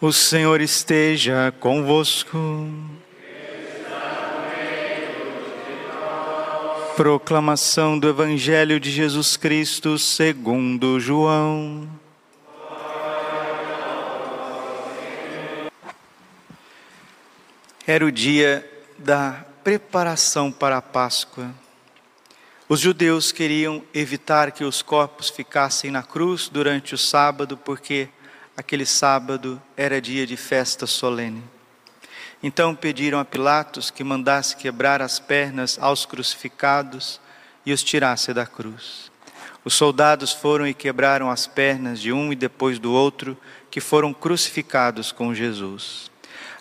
O 0.00 0.12
Senhor 0.12 0.60
esteja 0.60 1.52
convosco. 1.58 2.38
Proclamação 6.94 7.98
do 7.98 8.08
Evangelho 8.08 8.78
de 8.78 8.92
Jesus 8.92 9.36
Cristo 9.36 9.98
segundo 9.98 11.00
João. 11.00 11.88
Era 17.84 18.06
o 18.06 18.12
dia 18.12 18.64
da 18.96 19.44
preparação 19.64 20.52
para 20.52 20.76
a 20.76 20.82
Páscoa. 20.82 21.52
Os 22.68 22.78
judeus 22.78 23.32
queriam 23.32 23.82
evitar 23.92 24.52
que 24.52 24.62
os 24.62 24.80
corpos 24.80 25.28
ficassem 25.28 25.90
na 25.90 26.04
cruz 26.04 26.48
durante 26.48 26.94
o 26.94 26.98
sábado, 26.98 27.56
porque 27.56 28.08
aquele 28.58 28.84
sábado 28.84 29.62
era 29.76 30.00
dia 30.00 30.26
de 30.26 30.36
festa 30.36 30.84
solene. 30.84 31.44
Então 32.42 32.74
pediram 32.74 33.20
a 33.20 33.24
Pilatos 33.24 33.88
que 33.88 34.02
mandasse 34.02 34.56
quebrar 34.56 35.00
as 35.00 35.20
pernas 35.20 35.78
aos 35.80 36.04
crucificados 36.04 37.20
e 37.64 37.72
os 37.72 37.84
tirasse 37.84 38.34
da 38.34 38.44
cruz. 38.44 39.12
Os 39.64 39.74
soldados 39.74 40.32
foram 40.32 40.66
e 40.66 40.74
quebraram 40.74 41.30
as 41.30 41.46
pernas 41.46 42.00
de 42.00 42.12
um 42.12 42.32
e 42.32 42.36
depois 42.36 42.80
do 42.80 42.92
outro, 42.92 43.38
que 43.70 43.80
foram 43.80 44.12
crucificados 44.12 45.12
com 45.12 45.32
Jesus. 45.32 46.10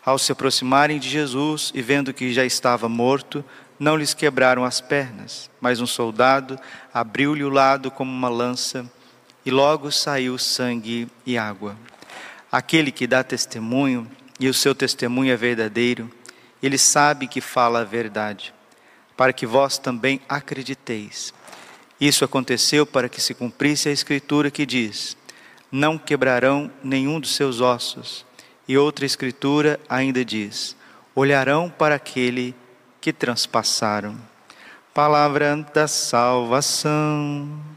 Ao 0.06 0.20
se 0.20 0.32
aproximarem 0.32 1.00
de 1.00 1.09
Jesus 1.09 1.72
e 1.73 1.82
vendo 1.82 2.14
que 2.14 2.32
já 2.32 2.45
estava 2.45 2.88
morto, 2.88 3.44
não 3.80 3.98
lhes 3.98 4.14
quebraram 4.14 4.64
as 4.64 4.80
pernas, 4.80 5.50
mas 5.59 5.82
um 5.82 5.88
soldado 5.88 6.59
abriu-lhe 6.94 7.44
o 7.44 7.50
lado 7.50 7.90
como 7.90 8.12
uma 8.12 8.30
lança 8.30 8.86
e 9.48 9.50
logo 9.50 9.90
saiu 9.94 10.38
sangue 10.38 11.08
e 11.26 11.38
água. 11.38 11.78
Aquele 12.52 12.92
que 12.92 13.08
dá 13.08 13.24
testemunho, 13.24 14.06
e 14.38 14.50
o 14.50 14.54
seu 14.54 14.76
testemunho 14.76 15.31
é 15.31 15.38
verdadeiro, 15.38 16.12
ele 16.62 16.78
sabe 16.78 17.30
que 17.30 17.39
fala 17.39 17.80
a 17.80 17.86
verdade, 17.86 18.54
para 19.16 19.31
que 19.31 19.45
vós 19.45 19.78
também 19.78 20.20
acrediteis. 20.28 21.34
Isso 21.98 22.26
aconteceu 22.26 22.86
para 22.86 23.08
que 23.08 23.22
se 23.22 23.34
cumprisse 23.34 23.88
a 23.88 23.92
escritura 23.94 24.52
que 24.52 24.66
diz: 24.66 25.16
Não 25.72 25.98
quebrarão 25.98 26.70
nenhum 26.84 27.17
dos 27.17 27.34
seus 27.34 27.61
ossos. 27.61 28.26
E 28.67 28.78
outra 28.78 29.06
escritura 29.06 29.80
ainda 29.88 30.26
diz: 30.26 30.76
Olharão 31.16 31.70
para 31.70 31.95
aquele 31.95 32.54
que 33.00 33.14
transpassaram. 33.14 34.20
Palavra 34.94 35.56
da 35.73 35.88
salvação. 35.88 37.77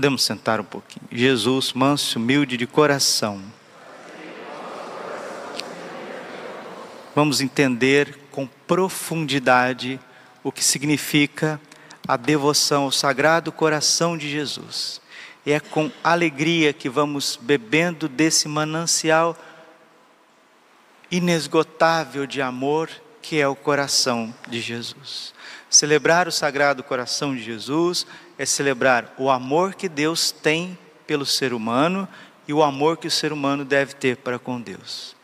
Podemos 0.00 0.22
sentar 0.22 0.58
um 0.62 0.64
pouquinho. 0.64 1.06
Jesus, 1.12 1.74
manso, 1.74 2.18
humilde 2.18 2.56
de 2.56 2.66
coração. 2.66 3.38
Vamos 7.14 7.42
entender 7.42 8.18
com 8.30 8.46
profundidade 8.66 10.00
o 10.42 10.50
que 10.50 10.64
significa 10.64 11.60
a 12.08 12.16
devoção 12.16 12.84
ao 12.84 12.90
Sagrado 12.90 13.52
Coração 13.52 14.16
de 14.16 14.30
Jesus. 14.30 15.02
É 15.44 15.60
com 15.60 15.90
alegria 16.02 16.72
que 16.72 16.88
vamos 16.88 17.38
bebendo 17.38 18.08
desse 18.08 18.48
manancial 18.48 19.36
inesgotável 21.10 22.24
de 22.24 22.40
amor 22.40 22.88
que 23.22 23.40
é 23.40 23.46
o 23.46 23.56
coração 23.56 24.34
de 24.48 24.60
Jesus. 24.60 25.32
Celebrar 25.68 26.26
o 26.26 26.32
Sagrado 26.32 26.82
Coração 26.82 27.34
de 27.34 27.42
Jesus 27.42 28.06
é 28.36 28.44
celebrar 28.44 29.14
o 29.16 29.30
amor 29.30 29.74
que 29.74 29.88
Deus 29.88 30.32
tem 30.32 30.76
pelo 31.06 31.24
ser 31.24 31.52
humano 31.52 32.08
e 32.48 32.52
o 32.52 32.62
amor 32.62 32.96
que 32.96 33.06
o 33.06 33.10
ser 33.10 33.32
humano 33.32 33.64
deve 33.64 33.94
ter 33.94 34.16
para 34.16 34.38
com 34.38 34.60
Deus. 34.60 35.14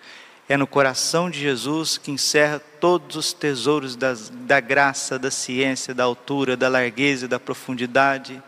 É 0.48 0.56
no 0.56 0.66
coração 0.66 1.28
de 1.28 1.40
Jesus 1.40 1.98
que 1.98 2.12
encerra 2.12 2.60
todos 2.80 3.16
os 3.16 3.32
tesouros 3.32 3.96
das, 3.96 4.30
da 4.30 4.60
graça, 4.60 5.18
da 5.18 5.30
ciência, 5.30 5.92
da 5.92 6.04
altura, 6.04 6.56
da 6.56 6.68
largueza, 6.68 7.26
da 7.26 7.40
profundidade, 7.40 8.40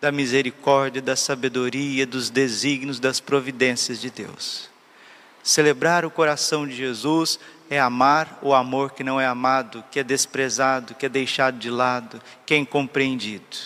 da 0.00 0.10
misericórdia, 0.10 1.00
da 1.00 1.14
sabedoria, 1.14 2.04
dos 2.04 2.30
desígnios, 2.30 2.98
das 2.98 3.20
providências 3.20 4.00
de 4.00 4.10
Deus. 4.10 4.68
Celebrar 5.42 6.04
o 6.04 6.10
coração 6.10 6.66
de 6.66 6.74
Jesus 6.74 7.38
é 7.70 7.78
amar 7.78 8.40
o 8.42 8.52
amor 8.52 8.90
que 8.90 9.04
não 9.04 9.20
é 9.20 9.26
amado, 9.26 9.84
que 9.92 10.00
é 10.00 10.02
desprezado, 10.02 10.96
que 10.96 11.06
é 11.06 11.08
deixado 11.08 11.56
de 11.56 11.70
lado, 11.70 12.20
que 12.44 12.52
é 12.52 12.56
incompreendido. 12.56 13.56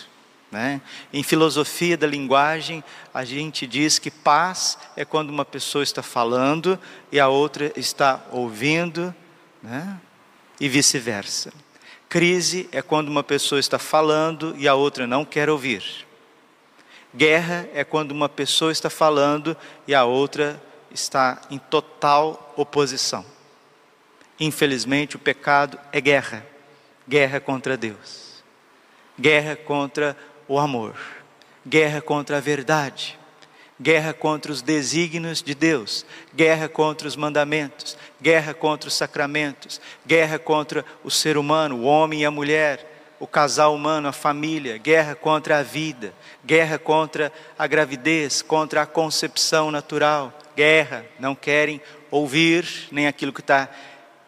Né? 0.51 0.79
Em 1.11 1.23
filosofia 1.23 1.97
da 1.97 2.05
linguagem, 2.05 2.83
a 3.11 3.25
gente 3.25 3.65
diz 3.65 3.97
que 3.97 4.11
paz 4.11 4.77
é 4.95 5.03
quando 5.03 5.31
uma 5.31 5.43
pessoa 5.43 5.83
está 5.83 6.03
falando 6.03 6.79
e 7.11 7.19
a 7.19 7.27
outra 7.27 7.73
está 7.75 8.23
ouvindo, 8.31 9.13
né? 9.61 9.99
e 10.59 10.69
vice-versa. 10.69 11.51
Crise 12.07 12.69
é 12.71 12.83
quando 12.83 13.09
uma 13.09 13.23
pessoa 13.23 13.59
está 13.59 13.79
falando 13.79 14.55
e 14.59 14.67
a 14.67 14.75
outra 14.75 15.07
não 15.07 15.25
quer 15.25 15.49
ouvir. 15.49 16.05
Guerra 17.13 17.67
é 17.73 17.83
quando 17.83 18.11
uma 18.11 18.29
pessoa 18.29 18.71
está 18.71 18.89
falando 18.89 19.57
e 19.87 19.95
a 19.95 20.05
outra 20.05 20.61
está 20.91 21.41
em 21.49 21.57
total 21.57 22.53
oposição. 22.55 23.25
Infelizmente, 24.39 25.15
o 25.15 25.19
pecado 25.19 25.79
é 25.91 26.01
guerra. 26.01 26.45
Guerra 27.07 27.39
contra 27.39 27.77
Deus, 27.77 28.43
guerra 29.19 29.55
contra 29.55 30.17
o 30.47 30.57
amor, 30.57 30.95
guerra 31.63 32.01
contra 32.01 32.37
a 32.37 32.39
verdade, 32.39 33.15
guerra 33.79 34.11
contra 34.11 34.51
os 34.51 34.63
desígnios 34.63 35.43
de 35.43 35.53
Deus, 35.53 36.03
guerra 36.33 36.67
contra 36.67 37.07
os 37.07 37.15
mandamentos, 37.15 37.95
guerra 38.19 38.55
contra 38.55 38.87
os 38.87 38.95
sacramentos, 38.95 39.79
guerra 40.03 40.39
contra 40.39 40.83
o 41.03 41.11
ser 41.11 41.37
humano, 41.37 41.75
o 41.75 41.83
homem 41.83 42.21
e 42.21 42.25
a 42.25 42.31
mulher, 42.31 43.13
o 43.19 43.27
casal 43.27 43.75
humano, 43.75 44.07
a 44.07 44.11
família, 44.11 44.77
guerra 44.77 45.13
contra 45.13 45.59
a 45.59 45.63
vida, 45.63 46.11
guerra 46.43 46.79
contra 46.79 47.31
a 47.57 47.67
gravidez, 47.67 48.41
contra 48.41 48.81
a 48.81 48.85
concepção 48.87 49.69
natural, 49.69 50.33
guerra, 50.55 51.05
não 51.19 51.35
querem 51.35 51.79
ouvir 52.09 52.87
nem 52.91 53.07
aquilo 53.07 53.31
que 53.31 53.41
está 53.41 53.69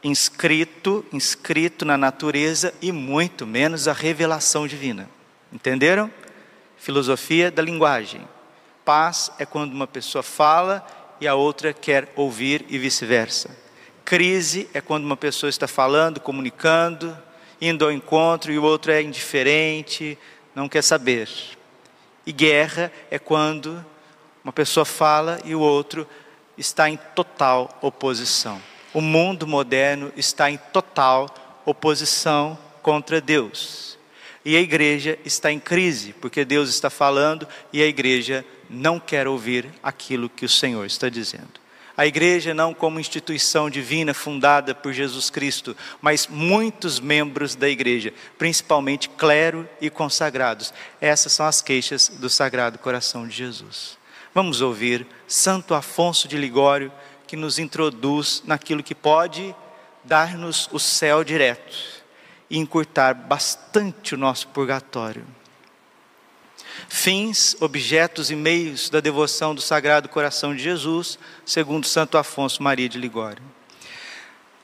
inscrito, 0.04 1.06
inscrito 1.12 1.84
na 1.86 1.98
natureza 1.98 2.74
e 2.82 2.92
muito 2.92 3.46
menos 3.46 3.88
a 3.88 3.94
revelação 3.94 4.68
divina. 4.68 5.10
Entenderam? 5.52 6.12
Filosofia 6.78 7.50
da 7.50 7.62
linguagem. 7.62 8.28
Paz 8.86 9.32
é 9.40 9.46
quando 9.46 9.74
uma 9.74 9.88
pessoa 9.88 10.24
fala 10.24 10.86
e 11.20 11.28
a 11.28 11.36
outra 11.36 11.74
quer 11.74 12.12
ouvir 12.16 12.66
e 12.70 12.78
vice-versa. 12.78 13.50
Crise 14.06 14.70
é 14.74 14.80
quando 14.80 15.04
uma 15.04 15.18
pessoa 15.18 15.50
está 15.50 15.68
falando, 15.68 16.22
comunicando, 16.22 17.18
indo 17.60 17.84
ao 17.84 17.92
encontro 17.92 18.52
e 18.52 18.58
o 18.58 18.64
outro 18.64 18.92
é 18.92 19.02
indiferente, 19.02 20.18
não 20.56 20.70
quer 20.70 20.82
saber. 20.82 21.30
E 22.26 22.32
guerra 22.32 22.92
é 23.12 23.20
quando 23.20 23.84
uma 24.44 24.54
pessoa 24.54 24.86
fala 24.86 25.40
e 25.44 25.54
o 25.56 25.60
outro 25.60 26.08
está 26.58 26.90
em 26.90 26.98
total 27.16 27.78
oposição. 27.82 28.62
O 28.98 29.02
mundo 29.02 29.46
moderno 29.46 30.12
está 30.18 30.50
em 30.50 30.58
total 30.58 31.62
oposição 31.64 32.58
contra 32.82 33.22
Deus. 33.22 33.96
E 34.44 34.58
a 34.58 34.60
igreja 34.60 35.20
está 35.24 35.52
em 35.52 35.60
crise, 35.60 36.14
porque 36.14 36.44
Deus 36.44 36.68
está 36.68 36.90
falando 36.90 37.48
e 37.72 37.80
a 37.80 37.86
igreja 37.86 38.44
não 38.68 39.00
quer 39.00 39.28
ouvir 39.28 39.70
aquilo 39.84 40.28
que 40.28 40.46
o 40.46 40.50
Senhor 40.50 40.84
está 40.84 41.10
dizendo. 41.10 41.62
A 41.96 42.08
igreja 42.08 42.56
não 42.56 42.74
como 42.74 43.00
instituição 43.00 43.70
divina 43.70 44.16
fundada 44.16 44.74
por 44.74 44.92
Jesus 44.92 45.30
Cristo, 45.30 45.78
mas 46.02 46.26
muitos 46.26 47.00
membros 47.00 47.54
da 47.54 47.70
igreja, 47.70 48.12
principalmente 48.36 49.10
clero 49.10 49.70
e 49.80 49.92
consagrados. 49.92 50.74
Essas 51.00 51.34
são 51.34 51.46
as 51.46 51.62
queixas 51.62 52.10
do 52.10 52.32
Sagrado 52.32 52.80
Coração 52.80 53.28
de 53.28 53.36
Jesus. 53.36 53.96
Vamos 54.34 54.60
ouvir 54.60 55.06
Santo 55.28 55.76
Afonso 55.76 56.28
de 56.28 56.36
Ligório, 56.36 56.92
que 57.28 57.36
nos 57.36 57.60
introduz 57.60 58.42
naquilo 58.46 58.82
que 58.82 58.96
pode 58.96 59.54
dar-nos 60.04 60.70
o 60.72 60.80
céu 60.80 61.24
direto 61.24 61.78
e 62.50 62.58
encurtar 62.58 63.14
bastante 63.14 64.16
o 64.16 64.18
nosso 64.18 64.48
purgatório. 64.48 65.26
Fins, 66.88 67.58
objetos 67.60 68.32
e 68.32 68.36
meios 68.36 68.90
da 68.90 69.00
devoção 69.00 69.54
do 69.54 69.62
Sagrado 69.62 70.08
Coração 70.08 70.56
de 70.56 70.64
Jesus, 70.64 71.20
segundo 71.46 71.86
Santo 71.86 72.18
Afonso 72.18 72.64
Maria 72.64 72.88
de 72.88 72.98
Ligório. 72.98 73.44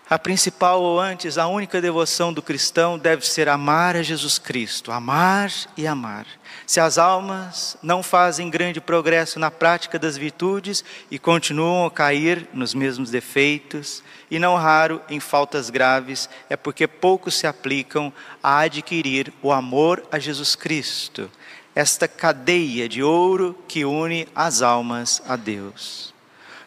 A 0.10 0.20
principal 0.20 0.82
ou 0.82 1.00
antes, 1.00 1.38
a 1.38 1.48
única 1.48 1.82
devoção 1.82 2.32
do 2.32 2.42
cristão 2.42 2.98
deve 3.00 3.26
ser 3.26 3.50
amar 3.50 3.96
a 3.96 4.04
Jesus 4.04 4.38
Cristo, 4.38 4.92
amar 4.92 5.52
e 5.76 5.88
amar. 5.88 6.26
Se 6.74 6.80
as 6.80 6.98
almas 6.98 7.78
não 7.84 8.02
fazem 8.02 8.50
grande 8.50 8.82
progresso 8.82 9.38
na 9.38 9.52
prática 9.52 10.00
das 10.00 10.18
virtudes 10.18 10.84
e 11.12 11.20
continuam 11.20 11.86
a 11.86 11.92
cair 11.92 12.48
nos 12.52 12.74
mesmos 12.74 13.12
defeitos, 13.12 14.02
e 14.32 14.40
não 14.40 14.56
raro 14.56 15.00
em 15.08 15.20
faltas 15.20 15.70
graves, 15.70 16.28
é 16.50 16.58
porque 16.58 16.88
pouco 16.88 17.30
se 17.30 17.46
aplicam 17.46 18.12
a 18.42 18.58
adquirir 18.62 19.32
o 19.44 19.52
amor 19.52 20.04
a 20.12 20.18
Jesus 20.18 20.56
Cristo, 20.56 21.30
esta 21.76 22.08
cadeia 22.08 22.90
de 22.90 23.04
ouro 23.04 23.56
que 23.68 23.86
une 23.86 24.28
as 24.34 24.64
almas 24.64 25.22
a 25.28 25.36
Deus. 25.36 26.12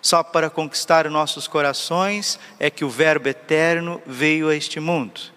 Só 0.00 0.22
para 0.22 0.48
conquistar 0.48 1.10
nossos 1.10 1.48
corações 1.48 2.38
é 2.60 2.70
que 2.70 2.84
o 2.84 2.88
Verbo 2.88 3.28
eterno 3.28 4.00
veio 4.06 4.50
a 4.50 4.54
este 4.54 4.78
mundo. 4.78 5.34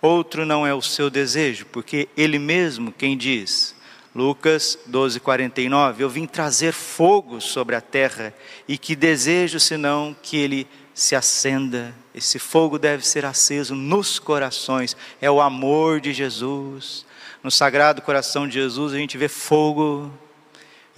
Outro 0.00 0.46
não 0.46 0.66
é 0.66 0.72
o 0.72 0.82
seu 0.82 1.10
desejo, 1.10 1.66
porque 1.66 2.08
ele 2.16 2.38
mesmo 2.38 2.92
quem 2.92 3.16
diz, 3.16 3.74
Lucas 4.14 4.78
12:49, 4.88 6.00
eu 6.00 6.08
vim 6.08 6.26
trazer 6.26 6.72
fogo 6.72 7.40
sobre 7.40 7.74
a 7.74 7.80
terra, 7.80 8.32
e 8.66 8.78
que 8.78 8.94
desejo 8.94 9.58
senão 9.58 10.16
que 10.22 10.36
ele 10.36 10.68
se 10.94 11.14
acenda. 11.14 11.94
Esse 12.14 12.38
fogo 12.38 12.78
deve 12.78 13.06
ser 13.06 13.24
aceso 13.24 13.74
nos 13.74 14.18
corações, 14.18 14.96
é 15.20 15.30
o 15.30 15.40
amor 15.40 16.00
de 16.00 16.12
Jesus. 16.12 17.06
No 17.42 17.50
sagrado 17.50 18.02
coração 18.02 18.48
de 18.48 18.54
Jesus 18.54 18.92
a 18.92 18.98
gente 18.98 19.16
vê 19.16 19.28
fogo 19.28 20.12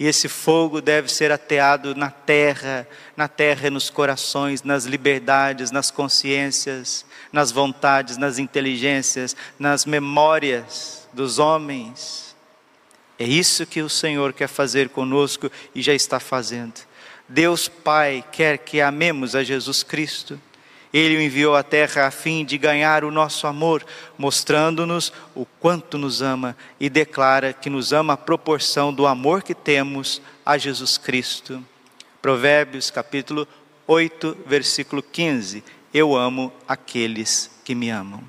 e 0.01 0.07
esse 0.07 0.27
fogo 0.27 0.81
deve 0.81 1.11
ser 1.13 1.31
ateado 1.31 1.93
na 1.93 2.09
terra, 2.09 2.87
na 3.15 3.27
terra 3.27 3.69
nos 3.69 3.91
corações, 3.91 4.63
nas 4.63 4.85
liberdades, 4.85 5.69
nas 5.69 5.91
consciências, 5.91 7.05
nas 7.31 7.51
vontades, 7.51 8.17
nas 8.17 8.37
inteligências, 8.37 9.35
nas 9.57 9.85
memórias 9.85 11.07
dos 11.13 11.39
homens. 11.39 12.35
É 13.17 13.25
isso 13.25 13.65
que 13.65 13.81
o 13.81 13.89
Senhor 13.89 14.33
quer 14.33 14.47
fazer 14.47 14.89
conosco 14.89 15.51
e 15.73 15.81
já 15.81 15.93
está 15.93 16.19
fazendo. 16.19 16.81
Deus 17.27 17.67
Pai 17.67 18.23
quer 18.31 18.57
que 18.57 18.81
amemos 18.81 19.35
a 19.35 19.43
Jesus 19.43 19.83
Cristo 19.83 20.39
ele 20.93 21.15
o 21.15 21.21
enviou 21.21 21.55
à 21.55 21.63
terra 21.63 22.05
a 22.05 22.11
fim 22.11 22.43
de 22.43 22.57
ganhar 22.57 23.05
o 23.05 23.11
nosso 23.11 23.47
amor, 23.47 23.85
mostrando-nos 24.17 25.13
o 25.33 25.45
quanto 25.45 25.97
nos 25.97 26.21
ama 26.21 26.55
e 26.79 26.89
declara 26.89 27.53
que 27.53 27.69
nos 27.69 27.93
ama 27.93 28.13
à 28.13 28.17
proporção 28.17 28.93
do 28.93 29.07
amor 29.07 29.41
que 29.41 29.55
temos 29.55 30.21
a 30.45 30.57
Jesus 30.57 30.97
Cristo. 30.97 31.63
Provérbios 32.21 32.91
capítulo 32.91 33.47
8, 33.87 34.37
versículo 34.45 35.01
15. 35.01 35.63
Eu 35.93 36.15
amo 36.15 36.53
aqueles 36.67 37.51
que 37.63 37.75
me 37.75 37.89
amam. 37.89 38.23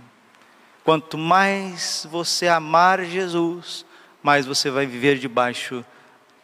Quanto 0.84 1.16
mais 1.16 2.06
você 2.10 2.48
amar 2.48 3.04
Jesus, 3.04 3.84
mais 4.22 4.46
você 4.46 4.70
vai 4.70 4.84
viver 4.84 5.18
debaixo 5.18 5.84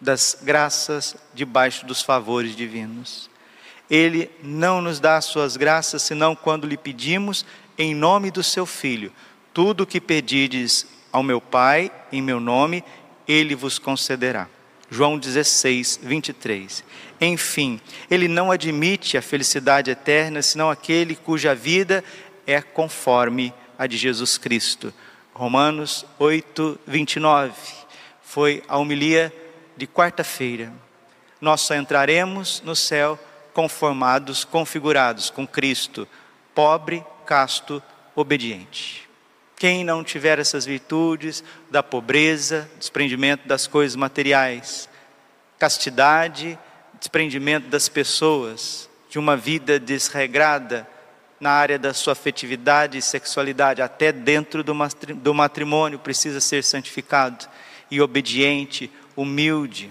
das 0.00 0.38
graças, 0.42 1.16
debaixo 1.34 1.84
dos 1.84 2.02
favores 2.02 2.54
divinos. 2.54 3.28
Ele 3.90 4.30
não 4.42 4.80
nos 4.80 5.00
dá 5.00 5.16
as 5.16 5.24
suas 5.24 5.56
graças 5.56 6.02
senão 6.02 6.36
quando 6.36 6.66
lhe 6.66 6.76
pedimos 6.76 7.44
em 7.76 7.94
nome 7.94 8.30
do 8.30 8.42
seu 8.42 8.64
Filho. 8.64 9.12
Tudo 9.52 9.82
o 9.82 9.86
que 9.86 10.00
pedides 10.00 10.86
ao 11.10 11.22
meu 11.22 11.40
Pai 11.40 11.90
em 12.12 12.22
meu 12.22 12.38
nome, 12.38 12.84
ele 13.26 13.54
vos 13.54 13.78
concederá. 13.78 14.48
João 14.90 15.18
16, 15.18 16.00
23. 16.02 16.84
Enfim, 17.20 17.80
ele 18.10 18.28
não 18.28 18.50
admite 18.50 19.16
a 19.16 19.22
felicidade 19.22 19.90
eterna 19.90 20.40
senão 20.40 20.70
aquele 20.70 21.14
cuja 21.14 21.54
vida 21.54 22.02
é 22.46 22.62
conforme 22.62 23.52
a 23.78 23.86
de 23.86 23.96
Jesus 23.96 24.38
Cristo. 24.38 24.92
Romanos 25.34 26.04
8, 26.18 26.78
29. 26.86 27.52
Foi 28.22 28.62
a 28.68 28.78
homilia 28.78 29.32
de 29.76 29.86
quarta-feira. 29.86 30.72
Nós 31.40 31.60
só 31.60 31.74
entraremos 31.74 32.62
no 32.64 32.74
céu 32.74 33.18
conformados, 33.52 34.44
configurados 34.44 35.30
com 35.30 35.46
Cristo, 35.46 36.06
pobre, 36.54 37.04
casto, 37.26 37.82
obediente. 38.14 39.07
Quem 39.58 39.82
não 39.82 40.04
tiver 40.04 40.38
essas 40.38 40.64
virtudes 40.64 41.42
da 41.68 41.82
pobreza, 41.82 42.70
desprendimento 42.78 43.48
das 43.48 43.66
coisas 43.66 43.96
materiais, 43.96 44.88
castidade, 45.58 46.56
desprendimento 46.98 47.66
das 47.66 47.88
pessoas, 47.88 48.88
de 49.10 49.18
uma 49.18 49.36
vida 49.36 49.80
desregrada 49.80 50.86
na 51.40 51.50
área 51.50 51.76
da 51.76 51.92
sua 51.92 52.12
afetividade 52.12 52.98
e 52.98 53.02
sexualidade, 53.02 53.82
até 53.82 54.12
dentro 54.12 54.62
do 54.62 55.34
matrimônio, 55.34 55.98
precisa 55.98 56.40
ser 56.40 56.62
santificado 56.62 57.48
e 57.90 58.00
obediente, 58.00 58.88
humilde, 59.16 59.90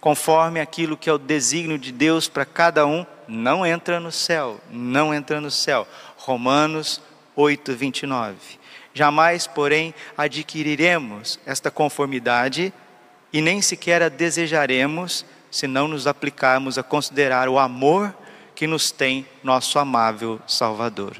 conforme 0.00 0.60
aquilo 0.60 0.96
que 0.96 1.08
é 1.08 1.12
o 1.12 1.18
desígnio 1.18 1.78
de 1.78 1.92
Deus 1.92 2.26
para 2.26 2.44
cada 2.44 2.84
um, 2.86 3.06
não 3.28 3.64
entra 3.64 4.00
no 4.00 4.10
céu, 4.10 4.60
não 4.68 5.14
entra 5.14 5.40
no 5.40 5.50
céu. 5.50 5.86
Romanos 6.16 7.00
8, 7.36 7.72
29. 7.74 8.59
Jamais, 9.00 9.46
porém, 9.46 9.94
adquiriremos 10.14 11.40
esta 11.46 11.70
conformidade 11.70 12.70
e 13.32 13.40
nem 13.40 13.62
sequer 13.62 14.02
a 14.02 14.10
desejaremos 14.10 15.24
se 15.50 15.66
não 15.66 15.88
nos 15.88 16.06
aplicarmos 16.06 16.76
a 16.76 16.82
considerar 16.82 17.48
o 17.48 17.58
amor 17.58 18.14
que 18.54 18.66
nos 18.66 18.90
tem 18.90 19.26
nosso 19.42 19.78
amável 19.78 20.38
Salvador. 20.46 21.16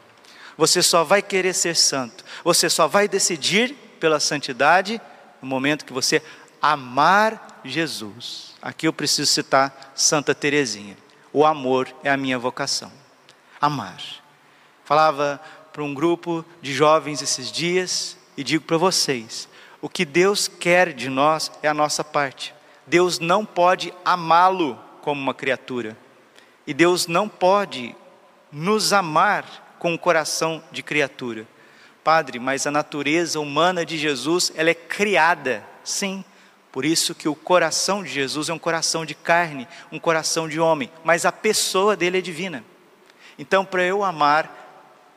Você 0.59 0.83
só 0.83 1.05
vai 1.05 1.23
querer 1.23 1.55
ser 1.55 1.75
santo, 1.75 2.23
você 2.45 2.69
só 2.69 2.87
vai 2.87 3.09
decidir 3.09 3.75
pela 3.99 4.21
santidade 4.21 5.01
no 5.41 5.49
momento 5.49 5.87
que 5.87 5.93
você 5.95 6.23
amar 6.61 7.63
Jesus. 7.65 8.55
Aqui 8.61 8.89
eu 8.89 8.93
preciso 8.93 9.33
citar 9.33 9.93
Santa 9.95 10.35
Teresinha. 10.35 10.99
O 11.33 11.47
amor 11.47 11.89
é 12.05 12.11
a 12.11 12.17
minha 12.19 12.39
vocação. 12.39 12.93
Amar. 13.59 14.03
Falava 14.85 15.41
para 15.81 15.87
um 15.87 15.95
grupo 15.95 16.45
de 16.61 16.75
jovens 16.75 17.23
esses 17.23 17.51
dias 17.51 18.15
e 18.37 18.45
digo 18.45 18.67
para 18.67 18.77
vocês: 18.77 19.49
o 19.81 19.89
que 19.89 20.05
Deus 20.05 20.47
quer 20.47 20.93
de 20.93 21.09
nós 21.09 21.51
é 21.63 21.69
a 21.69 21.73
nossa 21.73 22.05
parte. 22.05 22.55
Deus 22.87 23.19
não 23.19 23.47
pode 23.47 23.95
amá-lo 24.05 24.79
como 25.01 25.19
uma 25.19 25.33
criatura. 25.33 25.97
E 26.67 26.75
Deus 26.75 27.07
não 27.07 27.27
pode 27.27 27.97
nos 28.53 28.93
amar 28.93 29.77
com 29.79 29.95
o 29.95 29.99
coração 29.99 30.63
de 30.71 30.83
criatura. 30.83 31.49
Padre, 32.05 32.39
mas 32.39 32.67
a 32.67 32.71
natureza 32.71 33.41
humana 33.41 33.83
de 33.83 33.97
Jesus, 33.97 34.53
ela 34.57 34.69
é 34.69 34.75
criada, 34.75 35.67
sim, 35.83 36.23
por 36.71 36.85
isso 36.85 37.15
que 37.15 37.27
o 37.27 37.35
coração 37.35 38.03
de 38.03 38.11
Jesus 38.11 38.51
é 38.51 38.53
um 38.53 38.59
coração 38.59 39.07
de 39.07 39.15
carne, 39.15 39.67
um 39.91 39.99
coração 39.99 40.47
de 40.47 40.61
homem, 40.61 40.93
mas 41.03 41.25
a 41.25 41.33
pessoa 41.33 41.97
dele 41.97 42.19
é 42.19 42.21
divina. 42.21 42.63
Então, 43.39 43.65
para 43.65 43.83
eu 43.83 44.05
amar 44.05 44.60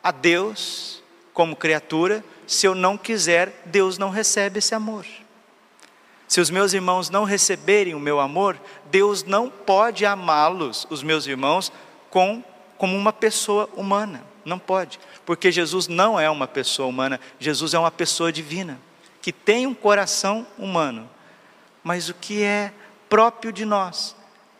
a 0.03 0.12
Deus 0.12 1.01
como 1.33 1.55
criatura, 1.55 2.24
se 2.45 2.67
eu 2.67 2.75
não 2.75 2.98
quiser, 2.98 3.63
Deus 3.65 3.98
não 3.98 4.10
recebe 4.10 4.60
esse 4.60 4.75
amor. 4.75 5.05
Se 6.27 6.41
os 6.41 6.50
meus 6.50 6.74
irmãos 6.74 7.10
não 7.10 7.24
receberem 7.24 7.95
o 7.95 8.00
meu 8.00 8.19
amor, 8.19 8.60
Deus 8.91 9.24
não 9.24 9.50
pode 9.50 10.05
amá-los, 10.05 10.86
os 10.89 11.01
meus 11.01 11.25
irmãos, 11.25 11.72
com, 12.10 12.43
como 12.77 12.95
uma 12.95 13.13
pessoa 13.13 13.69
humana. 13.75 14.24
Não 14.45 14.60
pode, 14.60 15.00
porque 15.25 15.51
Jesus 15.51 15.88
não 15.88 16.19
é 16.19 16.29
uma 16.29 16.48
pessoa 16.48 16.88
humana, 16.88 17.19
Jesus 17.39 17.74
é 17.74 17.79
uma 17.79 17.91
pessoa 17.91 18.31
divina, 18.31 18.77
que 19.22 19.31
tem 19.31 19.65
um 19.65 19.74
coração 19.74 20.45
humano 20.60 21.10
mas 21.83 22.07
o 22.10 22.13
que 22.13 22.41
é 22.41 22.72
próprio 23.10 23.51
de 23.51 23.65
nós 23.65 24.15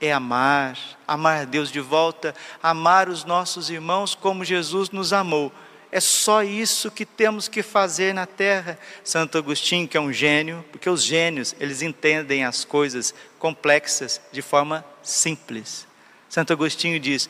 é 0.06 0.12
amar, 0.12 0.78
amar 1.08 1.42
a 1.42 1.46
Deus 1.46 1.72
de 1.72 1.80
volta, 1.80 2.36
amar 2.62 3.08
os 3.08 3.24
nossos 3.24 3.70
irmãos 3.70 4.14
como 4.14 4.44
Jesus 4.44 4.90
nos 4.90 5.14
amou. 5.14 5.52
É 5.92 6.00
só 6.00 6.44
isso 6.44 6.92
que 6.92 7.06
temos 7.06 7.48
que 7.48 7.64
fazer 7.64 8.14
na 8.14 8.26
terra. 8.26 8.78
Santo 9.04 9.38
Agostinho, 9.38 9.88
que 9.88 9.96
é 9.96 10.02
um 10.02 10.12
gênio, 10.12 10.66
porque 10.72 10.90
os 10.90 11.04
gênios, 11.04 11.56
eles 11.60 11.82
entendem 11.82 12.44
as 12.44 12.66
coisas 12.66 13.14
complexas 13.40 14.20
de 14.32 14.42
forma 14.42 14.84
simples. 15.02 15.88
Santo 16.28 16.52
Agostinho 16.52 17.00
diz: 17.00 17.30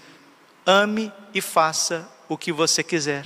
ame 0.65 1.11
e 1.33 1.41
faça 1.41 2.09
o 2.27 2.37
que 2.37 2.51
você 2.51 2.81
quiser. 2.81 3.25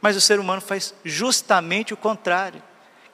Mas 0.00 0.16
o 0.16 0.20
ser 0.20 0.40
humano 0.40 0.60
faz 0.60 0.94
justamente 1.04 1.94
o 1.94 1.96
contrário 1.96 2.62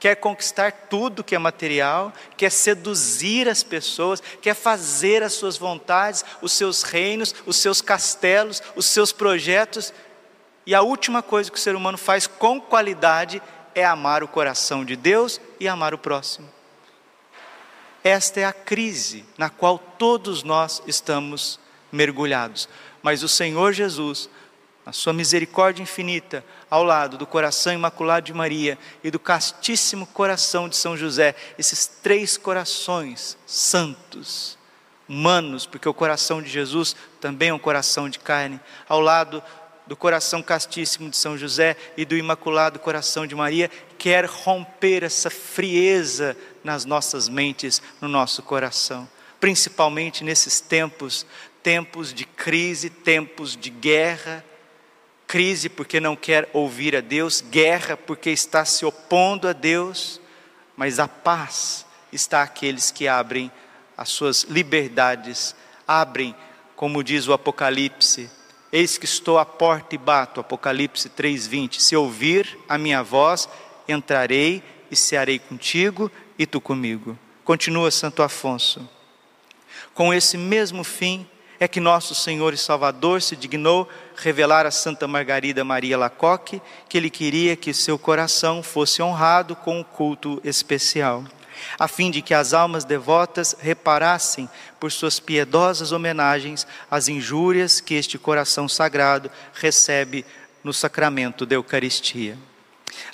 quer 0.04 0.16
conquistar 0.16 0.70
tudo 0.70 1.24
que 1.24 1.34
é 1.34 1.38
material, 1.38 2.12
quer 2.36 2.50
seduzir 2.50 3.48
as 3.48 3.62
pessoas, 3.62 4.22
quer 4.42 4.52
fazer 4.52 5.22
as 5.22 5.32
suas 5.32 5.56
vontades, 5.56 6.22
os 6.42 6.52
seus 6.52 6.82
reinos, 6.82 7.34
os 7.46 7.56
seus 7.56 7.80
castelos, 7.80 8.62
os 8.76 8.84
seus 8.84 9.12
projetos. 9.12 9.94
E 10.66 10.74
a 10.74 10.82
última 10.82 11.22
coisa 11.22 11.50
que 11.50 11.56
o 11.56 11.60
ser 11.60 11.74
humano 11.74 11.96
faz 11.96 12.26
com 12.26 12.60
qualidade 12.60 13.40
é 13.74 13.82
amar 13.82 14.22
o 14.22 14.28
coração 14.28 14.84
de 14.84 14.94
Deus 14.94 15.40
e 15.58 15.66
amar 15.66 15.94
o 15.94 15.98
próximo. 15.98 16.50
Esta 18.04 18.40
é 18.40 18.44
a 18.44 18.52
crise 18.52 19.24
na 19.38 19.48
qual 19.48 19.78
todos 19.78 20.42
nós 20.42 20.82
estamos 20.86 21.58
mergulhados. 21.90 22.68
Mas 23.02 23.22
o 23.22 23.28
Senhor 23.28 23.72
Jesus, 23.72 24.28
na 24.84 24.92
sua 24.92 25.12
misericórdia 25.12 25.82
infinita, 25.82 26.44
ao 26.68 26.84
lado 26.84 27.16
do 27.16 27.26
coração 27.26 27.72
imaculado 27.72 28.26
de 28.26 28.34
Maria 28.34 28.78
e 29.02 29.10
do 29.10 29.18
castíssimo 29.18 30.06
coração 30.06 30.68
de 30.68 30.76
São 30.76 30.96
José, 30.96 31.34
esses 31.58 31.86
três 31.86 32.36
corações 32.36 33.38
santos, 33.46 34.58
humanos, 35.08 35.66
porque 35.66 35.88
o 35.88 35.94
coração 35.94 36.42
de 36.42 36.48
Jesus 36.48 36.94
também 37.20 37.48
é 37.48 37.54
um 37.54 37.58
coração 37.58 38.08
de 38.08 38.18
carne, 38.18 38.60
ao 38.88 39.00
lado 39.00 39.42
do 39.86 39.96
coração 39.96 40.42
castíssimo 40.42 41.10
de 41.10 41.16
São 41.16 41.36
José 41.36 41.76
e 41.96 42.04
do 42.04 42.16
imaculado 42.16 42.78
coração 42.78 43.26
de 43.26 43.34
Maria, 43.34 43.70
quer 43.98 44.24
romper 44.24 45.02
essa 45.02 45.30
frieza 45.30 46.36
nas 46.62 46.84
nossas 46.84 47.28
mentes, 47.28 47.82
no 48.00 48.08
nosso 48.08 48.42
coração, 48.42 49.08
principalmente 49.38 50.24
nesses 50.24 50.60
tempos, 50.60 51.26
tempos 51.62 52.14
de 52.14 52.24
crise, 52.24 52.88
tempos 52.88 53.56
de 53.56 53.68
guerra, 53.68 54.42
crise 55.34 55.68
porque 55.68 55.98
não 55.98 56.14
quer 56.14 56.48
ouvir 56.52 56.94
a 56.94 57.00
Deus, 57.00 57.40
guerra 57.40 57.96
porque 57.96 58.30
está 58.30 58.64
se 58.64 58.86
opondo 58.86 59.48
a 59.48 59.52
Deus, 59.52 60.20
mas 60.76 61.00
a 61.00 61.08
paz 61.08 61.84
está 62.12 62.40
aqueles 62.40 62.92
que 62.92 63.08
abrem 63.08 63.50
as 63.96 64.10
suas 64.10 64.44
liberdades, 64.44 65.56
abrem, 65.88 66.36
como 66.76 67.02
diz 67.02 67.26
o 67.26 67.32
Apocalipse, 67.32 68.30
eis 68.70 68.96
que 68.96 69.06
estou 69.06 69.36
à 69.36 69.44
porta 69.44 69.96
e 69.96 69.98
bato, 69.98 70.38
Apocalipse 70.38 71.08
3:20. 71.08 71.80
Se 71.82 71.96
ouvir 71.96 72.56
a 72.68 72.78
minha 72.78 73.02
voz, 73.02 73.48
entrarei 73.88 74.62
e 74.88 74.94
cearei 74.94 75.40
contigo 75.40 76.12
e 76.38 76.46
tu 76.46 76.60
comigo. 76.60 77.18
Continua 77.42 77.90
Santo 77.90 78.22
Afonso. 78.22 78.88
Com 79.94 80.14
esse 80.14 80.38
mesmo 80.38 80.84
fim 80.84 81.26
é 81.64 81.68
que 81.68 81.80
nosso 81.80 82.14
Senhor 82.14 82.52
e 82.52 82.58
Salvador 82.58 83.22
se 83.22 83.34
dignou 83.34 83.88
revelar 84.16 84.66
a 84.66 84.70
Santa 84.70 85.08
Margarida 85.08 85.64
Maria 85.64 85.96
Lacoque 85.96 86.60
que 86.90 86.98
ele 86.98 87.08
queria 87.08 87.56
que 87.56 87.72
seu 87.72 87.98
coração 87.98 88.62
fosse 88.62 89.00
honrado 89.00 89.56
com 89.56 89.80
um 89.80 89.82
culto 89.82 90.38
especial, 90.44 91.24
a 91.78 91.88
fim 91.88 92.10
de 92.10 92.20
que 92.20 92.34
as 92.34 92.52
almas 92.52 92.84
devotas 92.84 93.56
reparassem 93.58 94.46
por 94.78 94.92
suas 94.92 95.18
piedosas 95.18 95.90
homenagens 95.90 96.66
as 96.90 97.08
injúrias 97.08 97.80
que 97.80 97.94
este 97.94 98.18
coração 98.18 98.68
sagrado 98.68 99.30
recebe 99.54 100.22
no 100.62 100.72
sacramento 100.74 101.46
da 101.46 101.54
Eucaristia. 101.54 102.36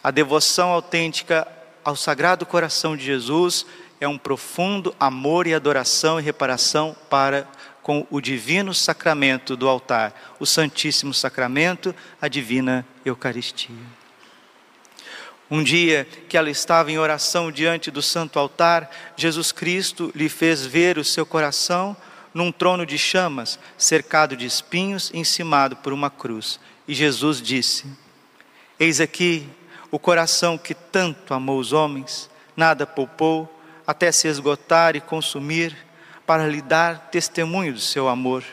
A 0.02 0.10
devoção 0.10 0.70
autêntica 0.70 1.46
ao 1.84 1.94
Sagrado 1.94 2.44
Coração 2.44 2.96
de 2.96 3.04
Jesus 3.04 3.64
é 4.00 4.08
um 4.08 4.18
profundo 4.18 4.92
amor 4.98 5.46
e 5.46 5.54
adoração 5.54 6.18
e 6.18 6.22
reparação 6.22 6.96
para 7.08 7.46
com 7.82 8.06
o 8.10 8.20
divino 8.20 8.74
sacramento 8.74 9.56
do 9.56 9.68
altar, 9.68 10.36
o 10.38 10.46
Santíssimo 10.46 11.14
Sacramento, 11.14 11.94
a 12.20 12.28
divina 12.28 12.86
Eucaristia. 13.04 13.74
Um 15.50 15.64
dia 15.64 16.06
que 16.28 16.36
ela 16.36 16.48
estava 16.48 16.92
em 16.92 16.98
oração 16.98 17.50
diante 17.50 17.90
do 17.90 18.00
santo 18.00 18.38
altar, 18.38 18.88
Jesus 19.16 19.50
Cristo 19.50 20.12
lhe 20.14 20.28
fez 20.28 20.64
ver 20.64 20.96
o 20.96 21.04
seu 21.04 21.26
coração 21.26 21.96
num 22.32 22.52
trono 22.52 22.86
de 22.86 22.96
chamas, 22.96 23.58
cercado 23.76 24.36
de 24.36 24.46
espinhos, 24.46 25.10
encimado 25.12 25.74
por 25.76 25.92
uma 25.92 26.08
cruz. 26.08 26.60
E 26.86 26.94
Jesus 26.94 27.42
disse: 27.42 27.86
Eis 28.78 29.00
aqui 29.00 29.48
o 29.90 29.98
coração 29.98 30.56
que 30.56 30.74
tanto 30.74 31.34
amou 31.34 31.58
os 31.58 31.72
homens, 31.72 32.30
nada 32.56 32.86
poupou, 32.86 33.60
até 33.84 34.12
se 34.12 34.28
esgotar 34.28 34.94
e 34.94 35.00
consumir 35.00 35.76
para 36.30 36.46
lhe 36.46 36.62
dar 36.62 37.08
testemunho 37.10 37.72
do 37.72 37.80
seu 37.80 38.06
amor. 38.06 38.44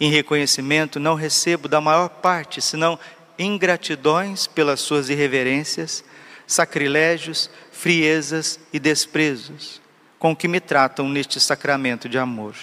Em 0.00 0.10
reconhecimento, 0.10 0.98
não 0.98 1.14
recebo 1.14 1.68
da 1.68 1.80
maior 1.80 2.08
parte, 2.08 2.60
senão 2.60 2.98
ingratidões 3.38 4.48
pelas 4.48 4.80
suas 4.80 5.08
irreverências, 5.08 6.04
sacrilégios, 6.48 7.48
friezas 7.70 8.58
e 8.72 8.80
desprezos, 8.80 9.80
com 10.18 10.34
que 10.34 10.48
me 10.48 10.58
tratam 10.58 11.08
neste 11.08 11.38
sacramento 11.38 12.08
de 12.08 12.18
amor. 12.18 12.56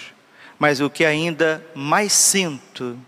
Mas 0.58 0.78
o 0.82 0.90
que 0.90 1.06
ainda 1.06 1.66
mais 1.74 2.12
sinto 2.12 2.98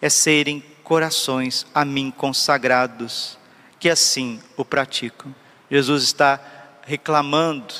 é 0.00 0.08
serem 0.08 0.62
corações 0.84 1.66
a 1.74 1.84
mim 1.84 2.08
consagrados, 2.16 3.36
que 3.80 3.90
assim 3.90 4.40
o 4.56 4.64
praticam. 4.64 5.34
Jesus 5.68 6.04
está 6.04 6.38
reclamando 6.82 7.74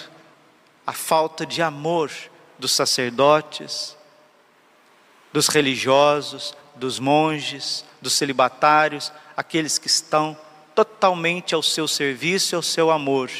a 0.85 0.93
falta 0.93 1.47
de 1.47 1.63
amor 1.63 2.11
dos 2.59 2.73
sacerdotes, 2.73 3.97
dos 5.33 5.49
religiosos, 5.49 6.55
dos 6.75 6.99
monges, 6.99 7.85
dos 8.01 8.15
celibatários, 8.15 9.13
aqueles 9.37 9.79
que 9.79 9.87
estão 9.87 10.37
totalmente 10.75 11.55
ao 11.55 11.63
seu 11.63 11.89
serviço 11.89 12.55
e 12.55 12.57
ao 12.57 12.63
seu 12.63 12.91
amor, 12.91 13.31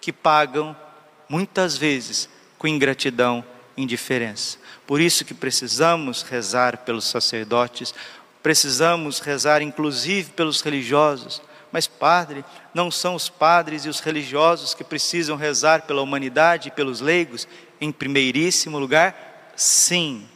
que 0.00 0.12
pagam 0.12 0.76
muitas 1.28 1.76
vezes 1.76 2.28
com 2.58 2.66
ingratidão 2.66 3.44
e 3.76 3.82
indiferença. 3.82 4.58
Por 4.86 5.00
isso 5.00 5.24
que 5.24 5.34
precisamos 5.34 6.22
rezar 6.22 6.78
pelos 6.78 7.04
sacerdotes, 7.04 7.94
precisamos 8.42 9.20
rezar 9.20 9.62
inclusive 9.62 10.30
pelos 10.30 10.60
religiosos. 10.60 11.42
Mas, 11.70 11.86
padre, 11.86 12.44
não 12.72 12.90
são 12.90 13.14
os 13.14 13.28
padres 13.28 13.84
e 13.84 13.90
os 13.90 14.00
religiosos 14.00 14.72
que 14.72 14.82
precisam 14.82 15.36
rezar 15.36 15.82
pela 15.82 16.00
humanidade 16.00 16.68
e 16.68 16.70
pelos 16.70 17.00
leigos? 17.00 17.46
Em 17.80 17.92
primeiríssimo 17.92 18.78
lugar? 18.78 19.52
Sim, 19.56 20.26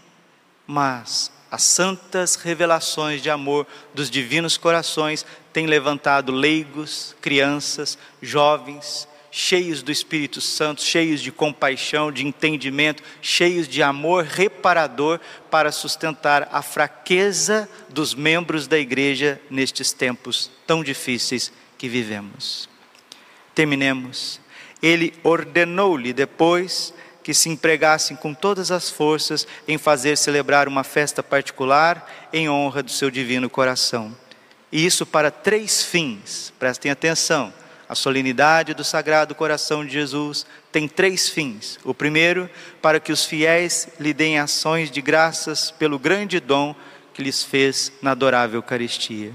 mas 0.67 1.31
as 1.51 1.63
santas 1.63 2.35
revelações 2.35 3.23
de 3.23 3.29
amor 3.29 3.67
dos 3.93 4.11
divinos 4.11 4.57
corações 4.57 5.27
têm 5.53 5.67
levantado 5.67 6.33
leigos, 6.33 7.15
crianças, 7.21 7.99
jovens, 8.23 9.07
cheios 9.31 9.83
do 9.83 9.91
Espírito 9.91 10.43
Santo, 10.43 10.83
cheios 10.83 11.21
de 11.21 11.33
compaixão, 11.33 12.13
de 12.13 12.27
entendimento, 12.27 13.03
cheios 13.23 13.67
de 13.67 13.83
amor 13.83 14.25
reparador 14.25 15.19
para 15.51 15.73
sustentar 15.73 16.49
a 16.53 16.61
fraqueza 16.61 17.69
dos 17.89 18.15
membros 18.15 18.67
da 18.67 18.79
igreja 18.79 19.41
nestes 19.51 19.93
tempos 19.93 20.51
tão 20.67 20.85
difíceis 20.85 21.51
que 21.79 21.89
vivemos. 21.89 22.69
Terminemos. 23.55 24.39
Ele 24.83 25.15
ordenou-lhe 25.23 26.13
depois 26.13 26.93
que 27.23 27.33
se 27.33 27.49
empregassem 27.49 28.17
com 28.17 28.35
todas 28.35 28.71
as 28.71 28.91
forças 28.91 29.47
em 29.67 29.79
fazer 29.79 30.17
celebrar 30.17 30.69
uma 30.69 30.85
festa 30.85 31.23
particular 31.23 32.29
em 32.33 32.49
honra 32.49 32.83
do 32.83 32.91
seu 32.91 33.11
divino 33.11 33.49
coração. 33.49 34.15
E 34.71 34.85
isso 34.85 35.05
para 35.05 35.31
três 35.31 35.83
fins, 35.83 36.53
prestem 36.59 36.91
atenção. 36.91 37.53
A 37.89 37.95
solenidade 37.95 38.73
do 38.73 38.83
Sagrado 38.83 39.35
Coração 39.35 39.85
de 39.85 39.93
Jesus 39.93 40.47
tem 40.73 40.89
três 40.89 41.29
fins. 41.29 41.79
O 41.85 41.93
primeiro, 41.93 42.49
para 42.81 42.99
que 42.99 43.13
os 43.13 43.25
fiéis 43.25 43.87
lhe 44.01 44.15
deem 44.15 44.39
ações 44.39 44.91
de 44.91 45.03
graças 45.03 45.71
pelo 45.71 45.99
grande 45.99 46.41
dom 46.41 46.75
que 47.13 47.23
lhes 47.23 47.43
fez 47.43 47.93
na 48.01 48.13
adorável 48.13 48.59
Eucaristia. 48.59 49.33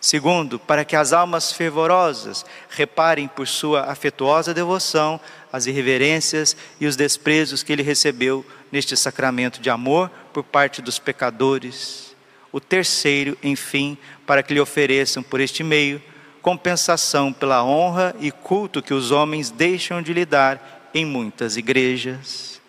Segundo, 0.00 0.58
para 0.58 0.84
que 0.84 0.96
as 0.96 1.12
almas 1.12 1.52
fervorosas 1.52 2.46
reparem 2.70 3.28
por 3.28 3.46
sua 3.46 3.90
afetuosa 3.90 4.54
devoção 4.54 5.20
as 5.52 5.66
irreverências 5.66 6.56
e 6.80 6.86
os 6.86 6.96
desprezos 6.96 7.62
que 7.62 7.72
ele 7.72 7.82
recebeu 7.82 8.44
neste 8.70 8.96
sacramento 8.96 9.60
de 9.60 9.70
amor 9.70 10.10
por 10.32 10.44
parte 10.44 10.80
dos 10.80 10.98
pecadores. 10.98 12.14
O 12.52 12.60
terceiro, 12.60 13.36
enfim, 13.42 13.96
para 14.26 14.42
que 14.42 14.54
lhe 14.54 14.60
ofereçam 14.60 15.22
por 15.22 15.40
este 15.40 15.62
meio 15.62 16.02
compensação 16.42 17.32
pela 17.32 17.62
honra 17.62 18.14
e 18.18 18.30
culto 18.30 18.82
que 18.82 18.94
os 18.94 19.10
homens 19.10 19.50
deixam 19.50 20.02
de 20.02 20.12
lhe 20.12 20.24
dar 20.24 20.90
em 20.94 21.04
muitas 21.04 21.56
igrejas. 21.56 22.60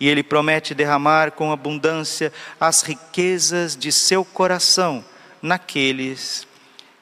E 0.00 0.08
ele 0.08 0.22
promete 0.22 0.74
derramar 0.74 1.32
com 1.32 1.50
abundância 1.50 2.32
as 2.60 2.82
riquezas 2.82 3.76
de 3.76 3.90
seu 3.90 4.24
coração 4.24 5.04
naqueles 5.42 6.47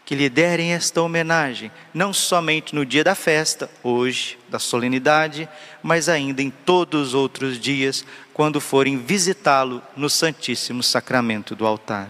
que 0.06 0.14
lhe 0.14 0.28
derem 0.28 0.72
esta 0.72 1.02
homenagem, 1.02 1.70
não 1.92 2.12
somente 2.12 2.72
no 2.76 2.86
dia 2.86 3.02
da 3.02 3.16
festa, 3.16 3.68
hoje, 3.82 4.38
da 4.48 4.60
solenidade, 4.60 5.48
mas 5.82 6.08
ainda 6.08 6.40
em 6.40 6.48
todos 6.48 7.08
os 7.08 7.14
outros 7.14 7.58
dias, 7.58 8.04
quando 8.32 8.60
forem 8.60 8.96
visitá-lo 8.96 9.82
no 9.96 10.08
Santíssimo 10.08 10.80
Sacramento 10.80 11.56
do 11.56 11.66
altar. 11.66 12.08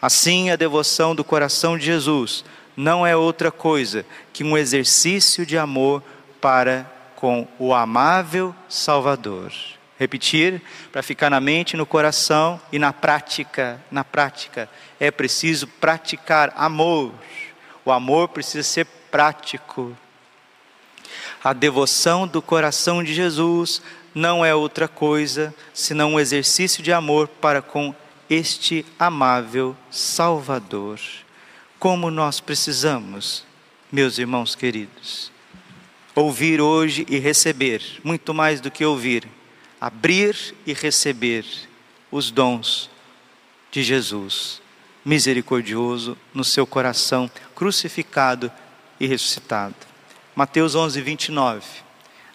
Assim, 0.00 0.48
a 0.48 0.56
devoção 0.56 1.14
do 1.14 1.22
coração 1.22 1.76
de 1.76 1.84
Jesus 1.84 2.42
não 2.74 3.06
é 3.06 3.14
outra 3.14 3.50
coisa 3.50 4.06
que 4.32 4.42
um 4.42 4.56
exercício 4.56 5.44
de 5.44 5.58
amor 5.58 6.02
para 6.40 6.90
com 7.16 7.46
o 7.58 7.74
amável 7.74 8.54
Salvador. 8.66 9.52
Repetir 9.98 10.60
para 10.92 11.02
ficar 11.02 11.30
na 11.30 11.40
mente, 11.40 11.76
no 11.76 11.86
coração 11.86 12.60
e 12.70 12.78
na 12.78 12.92
prática. 12.92 13.82
Na 13.90 14.04
prática 14.04 14.68
é 15.00 15.10
preciso 15.10 15.66
praticar 15.66 16.52
amor. 16.56 17.12
O 17.84 17.90
amor 17.90 18.28
precisa 18.28 18.62
ser 18.62 18.86
prático. 19.10 19.96
A 21.42 21.52
devoção 21.52 22.26
do 22.26 22.42
coração 22.42 23.02
de 23.02 23.14
Jesus 23.14 23.80
não 24.14 24.44
é 24.44 24.54
outra 24.54 24.88
coisa 24.88 25.54
senão 25.72 26.14
um 26.14 26.20
exercício 26.20 26.82
de 26.82 26.92
amor 26.92 27.28
para 27.28 27.62
com 27.62 27.94
este 28.28 28.84
amável 28.98 29.76
Salvador. 29.90 30.98
Como 31.78 32.10
nós 32.10 32.40
precisamos, 32.40 33.44
meus 33.92 34.18
irmãos 34.18 34.54
queridos, 34.54 35.30
ouvir 36.14 36.60
hoje 36.60 37.06
e 37.08 37.18
receber, 37.18 37.82
muito 38.02 38.34
mais 38.34 38.60
do 38.60 38.70
que 38.70 38.84
ouvir, 38.84 39.28
abrir 39.80 40.54
e 40.66 40.72
receber 40.72 41.44
os 42.10 42.30
dons 42.30 42.90
de 43.70 43.82
Jesus, 43.82 44.60
misericordioso 45.04 46.16
no 46.32 46.44
seu 46.44 46.66
coração, 46.66 47.30
crucificado 47.54 48.50
e 48.98 49.06
ressuscitado. 49.06 49.74
Mateus 50.34 50.74
11, 50.74 51.00
29. 51.00 51.64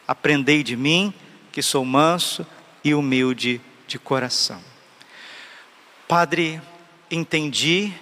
Aprendei 0.08 0.64
de 0.64 0.76
mim, 0.76 1.14
que 1.52 1.62
sou 1.62 1.84
manso 1.84 2.46
e 2.84 2.94
humilde 2.94 3.62
de 3.88 4.00
coração. 4.00 4.62
Padre, 6.08 6.62
entendi 7.10 7.94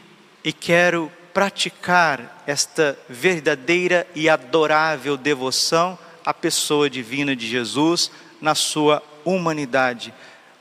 e 0.43 0.51
quero 0.51 1.11
praticar 1.33 2.43
esta 2.45 2.97
verdadeira 3.07 4.07
e 4.15 4.27
adorável 4.27 5.15
devoção 5.15 5.97
à 6.25 6.33
pessoa 6.33 6.89
divina 6.89 7.35
de 7.35 7.47
Jesus 7.47 8.11
na 8.41 8.55
sua 8.55 9.01
humanidade. 9.25 10.13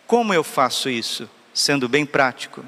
Como 0.06 0.32
eu 0.32 0.42
faço 0.42 0.88
isso? 0.88 1.28
Sendo 1.52 1.88
bem 1.88 2.06
prático. 2.06 2.64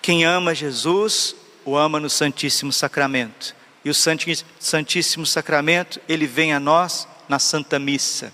Quem 0.00 0.24
ama 0.24 0.54
Jesus, 0.54 1.34
o 1.64 1.76
ama 1.76 2.00
no 2.00 2.08
Santíssimo 2.08 2.72
Sacramento. 2.72 3.54
E 3.84 3.90
o 3.90 3.94
Santíssimo 3.94 5.26
Sacramento, 5.26 6.00
ele 6.08 6.26
vem 6.26 6.52
a 6.52 6.60
nós 6.60 7.08
na 7.28 7.38
Santa 7.38 7.78
Missa. 7.78 8.32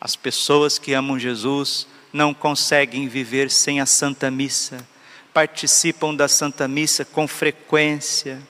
As 0.00 0.16
pessoas 0.16 0.78
que 0.78 0.92
amam 0.92 1.18
Jesus 1.18 1.86
não 2.12 2.32
conseguem 2.32 3.08
viver 3.08 3.50
sem 3.50 3.80
a 3.80 3.86
Santa 3.86 4.30
Missa. 4.30 4.86
Participam 5.32 6.14
da 6.14 6.28
Santa 6.28 6.68
Missa 6.68 7.04
com 7.04 7.26
frequência 7.26 8.40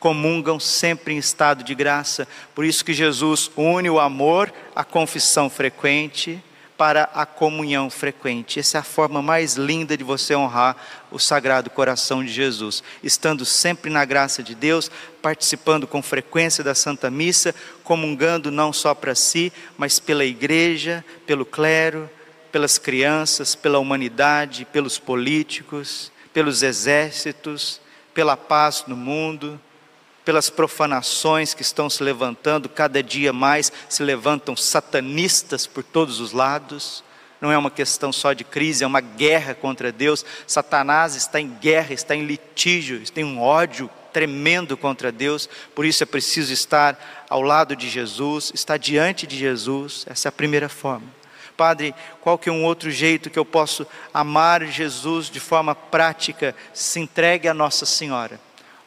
comungam 0.00 0.58
sempre 0.58 1.14
em 1.14 1.18
estado 1.18 1.62
de 1.62 1.74
graça. 1.74 2.26
Por 2.54 2.64
isso 2.64 2.84
que 2.84 2.94
Jesus 2.94 3.50
une 3.54 3.90
o 3.90 4.00
amor 4.00 4.52
à 4.74 4.82
confissão 4.82 5.50
frequente 5.50 6.42
para 6.80 7.10
a 7.12 7.26
comunhão 7.26 7.90
frequente. 7.90 8.58
Essa 8.58 8.78
é 8.78 8.80
a 8.80 8.82
forma 8.82 9.20
mais 9.20 9.54
linda 9.54 9.98
de 9.98 10.02
você 10.02 10.34
honrar 10.34 10.74
o 11.10 11.18
Sagrado 11.18 11.68
Coração 11.68 12.24
de 12.24 12.32
Jesus, 12.32 12.82
estando 13.02 13.44
sempre 13.44 13.90
na 13.90 14.02
graça 14.06 14.42
de 14.42 14.54
Deus, 14.54 14.90
participando 15.20 15.86
com 15.86 16.00
frequência 16.00 16.64
da 16.64 16.74
Santa 16.74 17.10
Missa, 17.10 17.54
comungando 17.84 18.50
não 18.50 18.72
só 18.72 18.94
para 18.94 19.14
si, 19.14 19.52
mas 19.76 20.00
pela 20.00 20.24
igreja, 20.24 21.04
pelo 21.26 21.44
clero, 21.44 22.08
pelas 22.50 22.78
crianças, 22.78 23.54
pela 23.54 23.78
humanidade, 23.78 24.64
pelos 24.64 24.98
políticos, 24.98 26.10
pelos 26.32 26.62
exércitos, 26.62 27.78
pela 28.14 28.38
paz 28.38 28.84
no 28.86 28.96
mundo 28.96 29.60
pelas 30.30 30.48
profanações 30.48 31.54
que 31.54 31.62
estão 31.62 31.90
se 31.90 32.04
levantando, 32.04 32.68
cada 32.68 33.02
dia 33.02 33.32
mais 33.32 33.72
se 33.88 34.00
levantam 34.00 34.54
satanistas 34.54 35.66
por 35.66 35.82
todos 35.82 36.20
os 36.20 36.30
lados. 36.30 37.02
Não 37.40 37.50
é 37.50 37.58
uma 37.58 37.68
questão 37.68 38.12
só 38.12 38.32
de 38.32 38.44
crise, 38.44 38.84
é 38.84 38.86
uma 38.86 39.00
guerra 39.00 39.56
contra 39.56 39.90
Deus. 39.90 40.24
Satanás 40.46 41.16
está 41.16 41.40
em 41.40 41.48
guerra, 41.48 41.92
está 41.92 42.14
em 42.14 42.24
litígio, 42.24 43.02
tem 43.10 43.24
um 43.24 43.42
ódio 43.42 43.90
tremendo 44.12 44.76
contra 44.76 45.10
Deus, 45.10 45.48
por 45.74 45.84
isso 45.84 46.04
é 46.04 46.06
preciso 46.06 46.52
estar 46.52 47.26
ao 47.28 47.42
lado 47.42 47.74
de 47.74 47.88
Jesus, 47.88 48.52
estar 48.54 48.76
diante 48.76 49.26
de 49.26 49.36
Jesus, 49.36 50.06
essa 50.08 50.28
é 50.28 50.30
a 50.30 50.32
primeira 50.32 50.68
forma. 50.68 51.08
Padre, 51.56 51.92
qual 52.20 52.38
que 52.38 52.48
é 52.48 52.52
um 52.52 52.64
outro 52.64 52.88
jeito 52.88 53.30
que 53.30 53.38
eu 53.38 53.44
posso 53.44 53.84
amar 54.14 54.64
Jesus 54.66 55.28
de 55.28 55.40
forma 55.40 55.74
prática? 55.74 56.54
Se 56.72 57.00
entregue 57.00 57.48
a 57.48 57.54
Nossa 57.54 57.84
Senhora. 57.84 58.38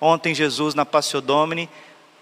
Ontem, 0.05 0.35
Jesus, 0.35 0.75
na 0.75 0.85
Passio 0.85 1.21
Domini, 1.21 1.69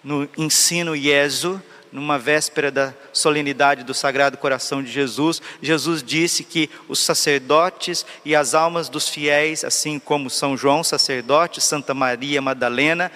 no 0.03 0.29
ensino 0.37 0.95
Ieso, 0.95 1.59
numa 1.91 2.19
véspera 2.19 2.69
da 2.69 2.93
solenidade 3.11 3.83
do 3.83 3.91
Sagrado 3.91 4.37
Coração 4.37 4.83
de 4.83 4.91
Jesus, 4.91 5.41
Jesus 5.63 6.03
disse 6.03 6.43
que 6.43 6.69
os 6.87 6.99
sacerdotes 6.99 8.05
e 8.23 8.35
as 8.35 8.53
almas 8.53 8.87
dos 8.87 9.09
fiéis, 9.09 9.63
assim 9.63 9.97
como 9.97 10.29
São 10.29 10.55
João, 10.55 10.83
sacerdote, 10.83 11.59
Santa 11.59 11.91
Maria 11.95 12.39
Madalena, 12.39 13.11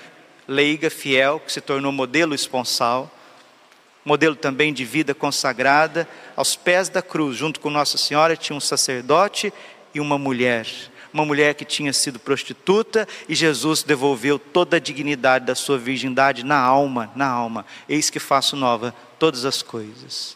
leiga, 0.47 0.89
fiel, 0.89 1.39
que 1.39 1.51
se 1.51 1.61
tornou 1.61 1.91
modelo 1.91 2.33
esponsal, 2.33 3.11
modelo 4.03 4.35
também 4.35 4.73
de 4.73 4.83
vida 4.83 5.13
consagrada, 5.13 6.09
aos 6.35 6.55
pés 6.55 6.89
da 6.89 7.03
cruz, 7.03 7.37
junto 7.37 7.59
com 7.59 7.69
Nossa 7.69 7.99
Senhora, 7.99 8.35
tinha 8.35 8.57
um 8.57 8.59
sacerdote 8.59 9.53
e 9.93 9.99
uma 9.99 10.17
mulher 10.17 10.65
uma 11.15 11.23
mulher 11.23 11.55
que 11.55 11.63
tinha 11.63 11.93
sido 11.93 12.19
prostituta 12.19 13.07
e 13.29 13.33
Jesus 13.33 13.83
devolveu 13.83 14.37
toda 14.37 14.75
a 14.75 14.81
dignidade 14.81 15.45
da 15.45 15.55
sua 15.55 15.77
virgindade 15.77 16.43
na 16.43 16.59
alma, 16.59 17.09
na 17.15 17.25
alma. 17.25 17.65
Eis 17.87 18.09
que 18.09 18.19
faço 18.19 18.57
nova 18.57 18.93
todas 19.17 19.45
as 19.45 19.61
coisas. 19.61 20.35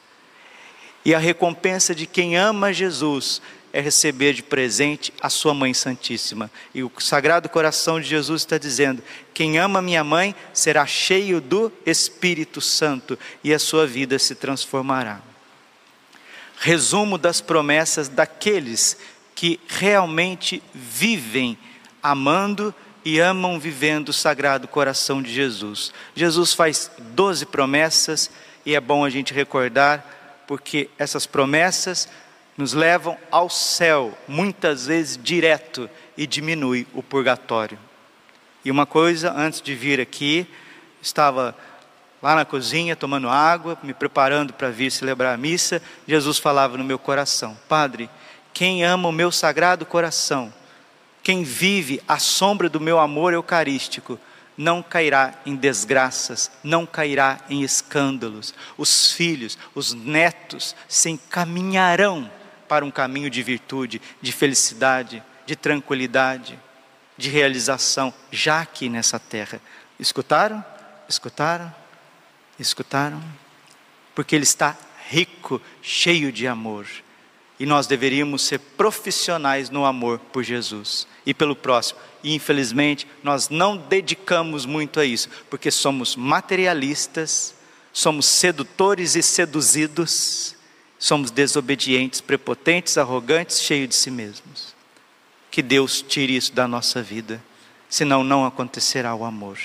E 1.04 1.14
a 1.14 1.20
recompensa 1.20 1.94
de 1.94 2.06
quem 2.06 2.38
ama 2.38 2.72
Jesus 2.72 3.42
é 3.74 3.82
receber 3.82 4.34
de 4.34 4.42
presente 4.42 5.14
a 5.22 5.30
sua 5.30 5.54
mãe 5.54 5.74
santíssima. 5.74 6.50
E 6.74 6.82
o 6.82 6.90
Sagrado 6.98 7.50
Coração 7.50 8.00
de 8.00 8.08
Jesus 8.08 8.44
está 8.44 8.58
dizendo: 8.58 9.04
quem 9.34 9.58
ama 9.60 9.82
minha 9.82 10.04
mãe 10.04 10.34
será 10.54 10.86
cheio 10.86 11.42
do 11.42 11.70
Espírito 11.86 12.62
Santo 12.62 13.20
e 13.44 13.54
a 13.54 13.60
sua 13.60 13.86
vida 13.86 14.18
se 14.18 14.34
transformará. 14.34 15.20
Resumo 16.58 17.18
das 17.18 17.42
promessas 17.42 18.08
daqueles 18.08 18.98
que 19.40 19.58
realmente 19.70 20.62
vivem 20.74 21.58
amando 22.04 22.76
e 23.06 23.22
amam 23.22 23.58
vivendo 23.58 24.10
o 24.10 24.14
Sagrado 24.14 24.68
Coração 24.68 25.22
de 25.22 25.34
Jesus. 25.34 25.94
Jesus 26.14 26.54
faz 26.54 26.92
doze 27.14 27.46
promessas 27.46 28.30
e 28.66 28.76
é 28.76 28.82
bom 28.82 29.06
a 29.06 29.10
gente 29.10 29.34
recordar, 29.34 30.44
porque 30.46 30.90
essas 30.98 31.26
promessas 31.26 32.10
nos 32.58 32.74
levam 32.74 33.18
ao 33.32 33.50
céu, 33.50 34.14
muitas 34.28 34.88
vezes 34.88 35.18
direto, 35.18 35.90
e 36.18 36.28
diminui 36.28 36.86
o 36.94 37.02
purgatório. 37.02 37.80
E 38.66 38.70
uma 38.70 38.86
coisa, 38.86 39.32
antes 39.32 39.62
de 39.62 39.74
vir 39.74 40.02
aqui, 40.02 40.46
estava 41.02 41.56
lá 42.22 42.36
na 42.36 42.44
cozinha 42.44 42.94
tomando 42.94 43.30
água, 43.30 43.80
me 43.84 43.94
preparando 43.94 44.52
para 44.52 44.70
vir 44.70 44.92
celebrar 44.92 45.34
a 45.34 45.38
missa. 45.38 45.82
Jesus 46.06 46.38
falava 46.40 46.78
no 46.78 46.84
meu 46.84 47.00
coração: 47.00 47.58
Padre, 47.70 48.10
quem 48.54 48.84
ama 48.84 49.10
o 49.10 49.14
meu 49.14 49.32
sagrado 49.32 49.86
coração, 49.86 50.54
quem 51.24 51.44
vive 51.44 52.02
à 52.08 52.18
sombra 52.18 52.70
do 52.70 52.80
meu 52.80 53.00
amor 53.00 53.34
eucarístico, 53.34 54.20
não 54.58 54.84
cairá 54.84 55.36
em 55.46 55.56
desgraças, 55.56 56.52
não 56.62 56.86
cairá 56.86 57.40
em 57.50 57.64
escândalos. 57.64 58.54
Os 58.78 59.14
filhos, 59.14 59.58
os 59.74 59.94
netos 59.94 60.76
se 60.88 61.10
encaminharão 61.10 62.30
para 62.68 62.84
um 62.84 62.92
caminho 62.92 63.30
de 63.30 63.42
virtude, 63.42 64.02
de 64.22 64.32
felicidade, 64.34 65.24
de 65.46 65.56
tranquilidade, 65.56 66.60
de 67.18 67.30
realização, 67.30 68.14
já 68.32 68.62
aqui 68.62 68.90
nessa 68.90 69.18
terra. 69.18 69.62
Escutaram? 69.98 70.64
Escutaram? 71.08 71.74
Escutaram? 72.60 73.24
Porque 74.14 74.36
Ele 74.36 74.44
está 74.44 74.76
rico, 75.10 75.62
cheio 75.82 76.32
de 76.32 76.48
amor. 76.48 76.86
E 77.60 77.66
nós 77.66 77.88
deveríamos 77.88 78.44
ser 78.44 78.58
profissionais 78.60 79.70
no 79.70 79.86
amor 79.86 80.18
por 80.18 80.44
Jesus 80.44 81.06
e 81.26 81.34
pelo 81.34 81.56
próximo. 81.56 82.00
E 82.24 82.34
infelizmente 82.34 83.06
nós 83.22 83.50
não 83.50 83.76
dedicamos 83.76 84.66
muito 84.66 85.00
a 85.00 85.06
isso, 85.06 85.30
porque 85.50 85.70
somos 85.70 86.16
materialistas, 86.16 87.54
somos 87.92 88.26
sedutores 88.28 89.16
e 89.16 89.22
seduzidos, 89.22 90.56
somos 90.98 91.32
desobedientes, 91.32 92.22
prepotentes, 92.22 92.98
arrogantes, 92.98 93.62
cheios 93.62 93.90
de 93.90 93.96
si 93.96 94.10
mesmos. 94.10 94.74
Que 95.52 95.62
Deus 95.62 96.02
tire 96.02 96.38
isso 96.38 96.54
da 96.54 96.68
nossa 96.68 97.02
vida, 97.02 97.44
senão 97.90 98.24
não 98.24 98.46
acontecerá 98.46 99.14
o 99.14 99.26
amor. 99.26 99.58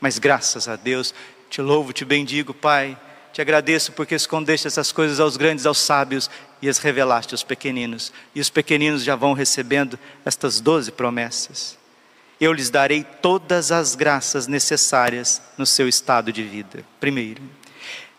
Mas 0.00 0.20
graças 0.20 0.68
a 0.68 0.76
Deus, 0.76 1.12
te 1.50 1.60
louvo, 1.60 1.92
te 1.92 2.04
bendigo, 2.04 2.54
Pai 2.54 2.96
te 3.38 3.42
agradeço 3.42 3.92
porque 3.92 4.16
escondeste 4.16 4.66
essas 4.66 4.90
coisas 4.90 5.20
aos 5.20 5.36
grandes, 5.36 5.64
aos 5.64 5.78
sábios 5.78 6.28
e 6.60 6.68
as 6.68 6.78
revelaste 6.78 7.34
aos 7.34 7.42
pequeninos. 7.42 8.12
E 8.34 8.40
os 8.40 8.50
pequeninos 8.50 9.02
já 9.02 9.14
vão 9.14 9.32
recebendo 9.32 9.98
estas 10.24 10.60
doze 10.60 10.90
promessas. 10.90 11.78
Eu 12.40 12.52
lhes 12.52 12.70
darei 12.70 13.02
todas 13.02 13.72
as 13.72 13.94
graças 13.94 14.46
necessárias 14.46 15.42
no 15.56 15.66
seu 15.66 15.88
estado 15.88 16.32
de 16.32 16.42
vida. 16.42 16.84
Primeiro. 17.00 17.42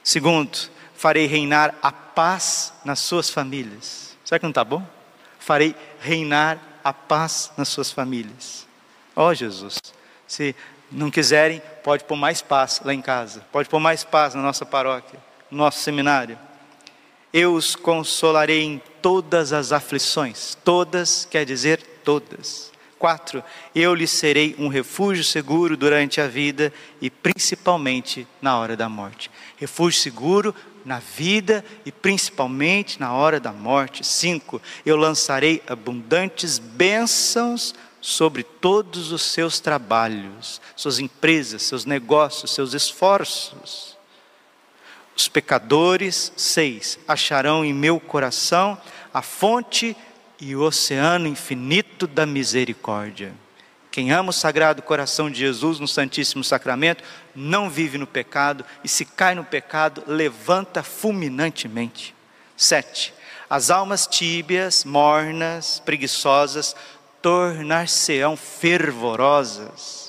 Segundo, 0.04 0.58
farei 0.96 1.26
reinar 1.26 1.76
a 1.82 1.92
paz 1.92 2.74
nas 2.84 3.00
suas 3.00 3.30
famílias. 3.30 4.18
Será 4.26 4.38
que 4.38 4.44
não 4.44 4.52
está 4.52 4.64
bom? 4.64 4.86
Farei 5.40 5.76
reinar 6.02 6.60
a 6.84 6.92
paz 6.92 7.52
nas 7.58 7.70
suas 7.70 7.92
famílias. 7.92 8.68
Ó 9.16 9.30
oh, 9.30 9.34
Jesus, 9.34 9.80
se 10.28 10.56
Não 10.92 11.12
quiserem, 11.12 11.62
pode 11.84 12.04
pôr 12.04 12.16
mais 12.16 12.42
paz 12.42 12.82
lá 12.84 12.94
em 12.94 13.02
casa, 13.02 13.46
pode 13.52 13.70
pôr 13.70 13.80
mais 13.80 14.04
paz 14.04 14.34
na 14.34 14.42
nossa 14.42 14.66
paróquia, 14.66 15.20
no 15.52 15.60
nosso 15.60 15.80
seminário. 15.80 16.38
Eu 17.34 17.54
os 17.54 17.76
consolarei 17.76 18.64
em 18.64 18.82
todas 19.02 19.54
as 19.54 19.72
aflições, 19.72 20.58
todas 20.64 21.26
quer 21.26 21.46
dizer 21.46 21.82
todas. 22.04 22.72
Quatro, 22.98 23.42
eu 23.74 23.94
lhes 23.94 24.12
serei 24.12 24.56
um 24.60 24.68
refúgio 24.68 25.24
seguro 25.24 25.78
durante 25.78 26.20
a 26.20 26.28
vida 26.28 26.74
e 27.00 27.10
principalmente 27.10 28.28
na 28.42 28.58
hora 28.58 28.76
da 28.76 28.90
morte. 28.90 29.32
Refúgio 29.56 30.02
seguro 30.02 30.54
na 30.84 31.00
vida 31.00 31.64
e 31.86 31.94
principalmente 31.94 33.00
na 33.00 33.14
hora 33.14 33.40
da 33.40 33.54
morte. 33.54 34.06
Cinco, 34.06 34.62
eu 34.86 34.98
lançarei 34.98 35.64
abundantes 35.66 36.60
bênçãos 36.60 37.74
sobre 38.02 38.44
todos 38.44 39.12
os 39.14 39.22
seus 39.22 39.60
trabalhos, 39.62 40.60
suas 40.76 41.00
empresas, 41.00 41.64
seus 41.64 41.86
negócios, 41.86 42.52
seus 42.52 42.74
esforços. 42.74 43.89
Os 45.20 45.28
pecadores, 45.28 46.32
seis, 46.38 46.98
acharão 47.06 47.66
em 47.66 47.74
meu 47.74 48.00
coração 48.00 48.78
a 49.14 49.22
fonte 49.22 49.94
e 50.40 50.56
o 50.56 50.62
oceano 50.62 51.28
infinito 51.28 52.08
da 52.08 52.26
misericórdia. 52.26 53.34
Quem 53.92 54.14
ama 54.14 54.30
o 54.30 54.32
sagrado 54.32 54.82
coração 54.82 55.30
de 55.30 55.38
Jesus 55.38 55.78
no 55.78 55.90
Santíssimo 55.90 56.42
Sacramento 56.42 57.04
não 57.36 57.70
vive 57.70 57.98
no 57.98 58.08
pecado 58.08 58.64
e 58.82 58.88
se 58.88 59.04
cai 59.04 59.36
no 59.36 59.44
pecado, 59.44 60.06
levanta 60.08 60.82
fulminantemente. 60.82 62.16
Sete, 62.56 63.14
as 63.50 63.70
almas 63.70 64.08
tíbias, 64.08 64.86
mornas, 64.86 65.82
preguiçosas, 65.84 66.74
tornar-se-ão 67.22 68.38
fervorosas 68.38 70.09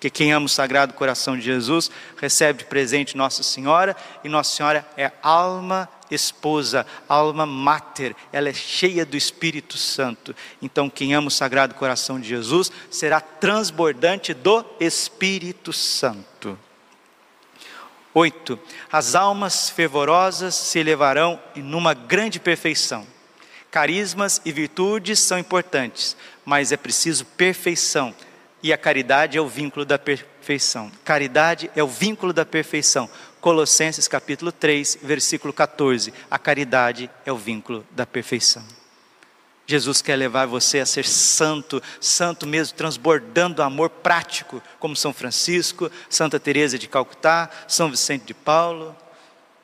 porque 0.00 0.08
quem 0.08 0.32
ama 0.32 0.46
o 0.46 0.48
Sagrado 0.48 0.94
Coração 0.94 1.36
de 1.36 1.42
Jesus 1.42 1.90
recebe 2.16 2.60
de 2.60 2.64
presente 2.64 3.18
Nossa 3.18 3.42
Senhora, 3.42 3.94
e 4.24 4.30
Nossa 4.30 4.56
Senhora 4.56 4.82
é 4.96 5.12
alma 5.22 5.86
esposa, 6.10 6.86
alma 7.06 7.44
mater, 7.44 8.16
ela 8.32 8.48
é 8.48 8.54
cheia 8.54 9.04
do 9.04 9.14
Espírito 9.14 9.76
Santo. 9.76 10.34
Então, 10.62 10.88
quem 10.88 11.12
ama 11.12 11.28
o 11.28 11.30
Sagrado 11.30 11.74
Coração 11.74 12.18
de 12.18 12.26
Jesus 12.26 12.72
será 12.90 13.20
transbordante 13.20 14.32
do 14.32 14.64
Espírito 14.80 15.70
Santo. 15.70 16.58
Oito, 18.14 18.58
as 18.90 19.14
almas 19.14 19.68
fervorosas 19.68 20.54
se 20.54 20.78
elevarão 20.78 21.38
em 21.54 21.74
uma 21.74 21.92
grande 21.92 22.40
perfeição. 22.40 23.06
Carismas 23.70 24.40
e 24.46 24.50
virtudes 24.50 25.18
são 25.18 25.38
importantes, 25.38 26.16
mas 26.42 26.72
é 26.72 26.78
preciso 26.78 27.26
perfeição 27.26 28.14
e 28.62 28.72
a 28.72 28.78
caridade 28.78 29.38
é 29.38 29.40
o 29.40 29.48
vínculo 29.48 29.84
da 29.84 29.98
perfeição. 29.98 30.90
Caridade 31.04 31.70
é 31.74 31.82
o 31.82 31.88
vínculo 31.88 32.32
da 32.32 32.44
perfeição. 32.44 33.08
Colossenses 33.40 34.06
capítulo 34.06 34.52
3, 34.52 34.98
versículo 35.02 35.52
14. 35.52 36.12
A 36.30 36.38
caridade 36.38 37.10
é 37.24 37.32
o 37.32 37.36
vínculo 37.36 37.86
da 37.90 38.04
perfeição. 38.04 38.62
Jesus 39.70 40.02
quer 40.02 40.16
levar 40.16 40.46
você 40.46 40.80
a 40.80 40.86
ser 40.86 41.06
santo, 41.06 41.80
santo 42.00 42.44
mesmo, 42.44 42.76
transbordando 42.76 43.62
amor 43.62 43.88
prático, 43.88 44.60
como 44.80 44.96
São 44.96 45.12
Francisco, 45.12 45.88
Santa 46.08 46.40
Teresa 46.40 46.76
de 46.76 46.88
Calcutá, 46.88 47.48
São 47.68 47.88
Vicente 47.88 48.24
de 48.24 48.34
Paulo, 48.34 48.96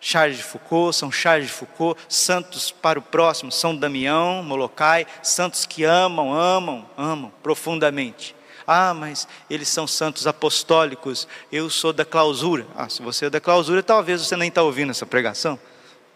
Charles 0.01 0.37
de 0.37 0.45
Foucault, 0.45 0.95
São 0.95 1.11
Charles 1.11 1.49
de 1.49 1.53
Foucault, 1.53 2.01
santos 2.09 2.71
para 2.71 3.01
o 3.01 3.03
próximo, 3.03 3.51
São 3.51 3.77
Damião, 3.77 4.45
Molokai, 4.45 5.09
santos 5.25 5.67
que 5.67 5.83
amam, 5.83 6.33
amam, 6.33 6.89
amam 6.97 7.33
profundamente. 7.43 8.36
Ah, 8.67 8.93
mas 8.93 9.29
eles 9.49 9.69
são 9.69 9.87
santos 9.87 10.27
apostólicos, 10.27 11.29
eu 11.53 11.71
sou 11.71 11.93
da 11.93 12.05
clausura. 12.05 12.67
Ah, 12.75 12.89
se 12.89 13.01
você 13.01 13.27
é 13.27 13.31
da 13.31 13.41
clausura, 13.41 13.83
talvez 13.83 14.21
você 14.21 14.37
nem 14.37 14.49
está 14.49 14.63
ouvindo 14.63 14.91
essa 14.91 15.07
pregação. 15.07 15.59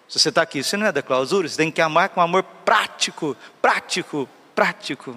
Se 0.09 0.19
você 0.19 0.31
está 0.31 0.43
aqui, 0.43 0.63
você 0.63 0.77
não 0.77 0.87
é 0.87 0.93
da 0.93 1.03
clausura, 1.03 1.49
você 1.49 1.57
tem 1.57 1.71
que 1.71 1.81
amar 1.81 2.09
com 2.09 2.21
amor 2.21 2.43
prático, 2.43 3.37
prático, 3.63 4.29
prático, 4.55 5.17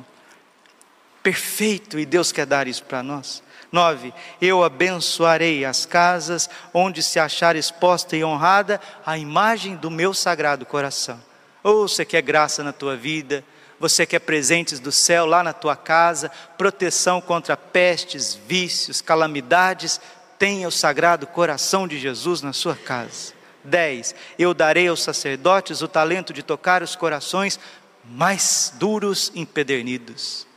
perfeito, 1.24 1.98
e 1.98 2.06
Deus 2.06 2.32
quer 2.32 2.46
dar 2.46 2.68
isso 2.68 2.84
para 2.84 3.02
nós. 3.02 3.42
9. 3.72 4.14
Eu 4.40 4.64
abençoarei 4.64 5.66
as 5.66 5.84
casas 5.84 6.48
onde 6.72 7.02
se 7.02 7.20
achar 7.20 7.56
exposta 7.56 8.16
e 8.16 8.24
honrada 8.24 8.80
a 9.04 9.18
imagem 9.18 9.76
do 9.76 9.90
meu 9.90 10.14
sagrado 10.14 10.64
coração. 10.64 11.20
Ou 11.64 11.88
você 11.88 12.06
quer 12.06 12.22
graça 12.22 12.64
na 12.64 12.72
tua 12.72 12.96
vida, 12.96 13.44
você 13.84 14.06
quer 14.06 14.20
presentes 14.20 14.80
do 14.80 14.94
céu 14.94 15.26
lá 15.26 15.44
na 15.44 15.52
tua 15.52 15.76
casa, 15.76 16.32
proteção 16.58 17.20
contra 17.20 17.58
pestes, 17.58 18.34
vícios, 18.34 19.02
calamidades, 19.02 20.00
tenha 20.40 20.70
o 20.70 20.72
sagrado 20.72 21.28
coração 21.28 21.86
de 21.86 22.00
Jesus 22.00 22.42
na 22.42 22.54
sua 22.54 22.78
casa. 22.78 23.34
10. 23.62 24.16
Eu 24.40 24.54
darei 24.54 24.88
aos 24.88 25.04
sacerdotes 25.04 25.82
o 25.82 25.88
talento 25.90 26.32
de 26.32 26.42
tocar 26.42 26.82
os 26.82 26.96
corações 26.96 27.60
mais 28.06 28.72
duros 28.78 29.34
e 29.36 29.42
empedernidos. 29.42 30.48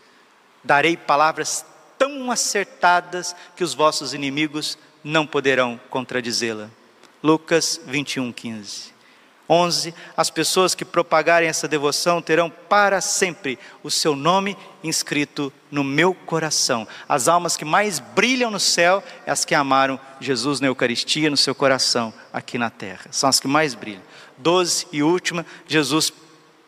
Darei 0.63 0.97
palavras 0.97 1.67
tão 1.99 2.31
acertadas 2.31 3.35
que 3.57 3.65
os 3.65 3.75
vossos 3.75 4.15
inimigos 4.15 4.79
não 5.03 5.27
poderão 5.27 5.81
contradizê-la. 5.91 6.71
Lucas 7.21 7.81
21, 7.87 8.33
15. 8.33 8.96
11. 9.49 9.95
As 10.17 10.31
pessoas 10.31 10.75
que 10.75 10.85
propagarem 10.85 11.49
essa 11.49 11.69
devoção 11.69 12.21
terão 12.21 12.51
para 12.51 13.01
sempre 13.01 13.59
o 13.83 13.91
seu 13.91 14.17
nome 14.17 14.57
inscrito 14.83 15.53
no 15.71 15.85
meu 15.85 16.15
coração. 16.15 16.87
As 17.09 17.29
almas 17.29 17.57
que 17.57 17.65
mais 17.65 17.99
brilham 17.99 18.51
no 18.51 18.61
céu 18.61 19.03
é 19.25 19.31
as 19.31 19.45
que 19.45 19.55
amaram 19.55 19.99
Jesus 20.21 20.61
na 20.61 20.67
Eucaristia, 20.67 21.31
no 21.31 21.37
seu 21.37 21.55
coração, 21.55 22.13
aqui 22.33 22.59
na 22.59 22.71
terra. 22.71 23.07
São 23.11 23.29
as 23.29 23.41
que 23.41 23.49
mais 23.49 23.75
brilham. 23.75 24.03
12 24.39 24.87
e 24.93 25.03
última, 25.03 25.47
Jesus 25.67 26.13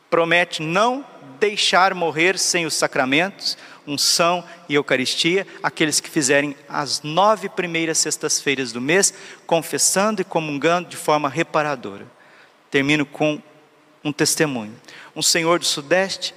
promete 0.09 0.62
não 0.62 1.05
deixar 1.38 1.95
morrer 1.95 2.38
sem 2.38 2.67
os 2.67 2.75
sacramentos, 2.75 3.57
unção 3.87 4.45
e 4.69 4.75
Eucaristia, 4.75 5.47
aqueles 5.62 6.01
que 6.01 6.11
fizerem 6.11 6.57
as 6.69 7.03
nove 7.03 7.49
primeiras 7.49 7.99
sextas-feiras 7.99 8.73
do 8.73 8.81
mês, 8.81 9.14
confessando 9.47 10.21
e 10.21 10.25
comungando 10.25 10.88
de 10.88 10.97
forma 10.97 11.29
reparadora. 11.29 12.17
Termino 12.70 13.07
com 13.07 13.40
um 14.04 14.12
testemunho. 14.12 14.74
Um 15.14 15.22
senhor 15.22 15.59
do 15.59 15.64
Sudeste, 15.64 16.35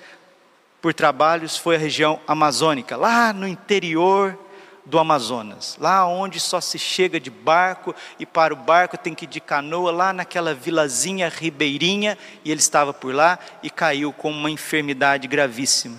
por 0.82 0.94
trabalhos, 0.94 1.58
foi 1.58 1.76
à 1.76 1.80
região 1.80 2.20
amazônica, 2.28 2.96
lá 2.98 3.32
no 3.32 3.48
interior 3.48 4.38
do 4.86 4.98
Amazonas, 4.98 5.78
lá 5.80 6.08
onde 6.08 6.40
só 6.40 6.60
se 6.60 6.80
chega 6.80 7.20
de 7.20 7.30
barco 7.30 7.94
e 8.20 8.26
para 8.26 8.54
o 8.54 8.58
barco 8.58 8.98
tem 8.98 9.14
que 9.14 9.26
ir 9.26 9.28
de 9.28 9.40
canoa, 9.40 9.92
lá 9.92 10.12
naquela 10.12 10.54
vilazinha 10.54 11.30
ribeirinha, 11.30 12.18
e 12.44 12.52
ele 12.52 12.60
estava 12.60 12.94
por 12.94 13.14
lá 13.14 13.38
e 13.62 13.70
caiu 13.70 14.12
com 14.12 14.32
uma 14.32 14.50
enfermidade 14.50 15.28
gravíssima. 15.28 15.98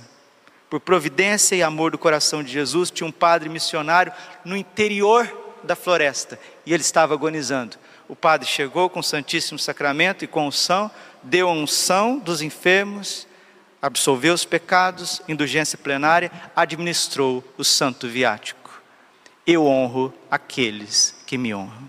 Por 0.68 0.80
providência 0.80 1.54
e 1.54 1.62
amor 1.62 1.90
do 1.90 1.98
coração 1.98 2.42
de 2.42 2.50
Jesus, 2.50 2.90
tinha 2.90 3.06
um 3.06 3.12
padre 3.12 3.48
missionário 3.48 4.12
no 4.44 4.56
interior 4.56 5.30
da 5.62 5.76
floresta 5.76 6.40
e 6.66 6.72
ele 6.72 6.80
estava 6.80 7.14
agonizando. 7.14 7.76
O 8.12 8.14
padre 8.14 8.46
chegou 8.46 8.90
com 8.90 9.00
o 9.00 9.02
Santíssimo 9.02 9.58
Sacramento 9.58 10.22
e 10.22 10.28
com 10.28 10.46
unção, 10.46 10.90
deu 11.22 11.48
a 11.48 11.52
unção 11.52 12.18
dos 12.18 12.42
enfermos, 12.42 13.26
absolveu 13.80 14.34
os 14.34 14.44
pecados, 14.44 15.22
indulgência 15.26 15.78
plenária, 15.78 16.30
administrou 16.54 17.42
o 17.56 17.64
santo 17.64 18.06
viático. 18.06 18.82
Eu 19.46 19.64
honro 19.64 20.12
aqueles 20.30 21.14
que 21.26 21.38
me 21.38 21.54
honram. 21.54 21.88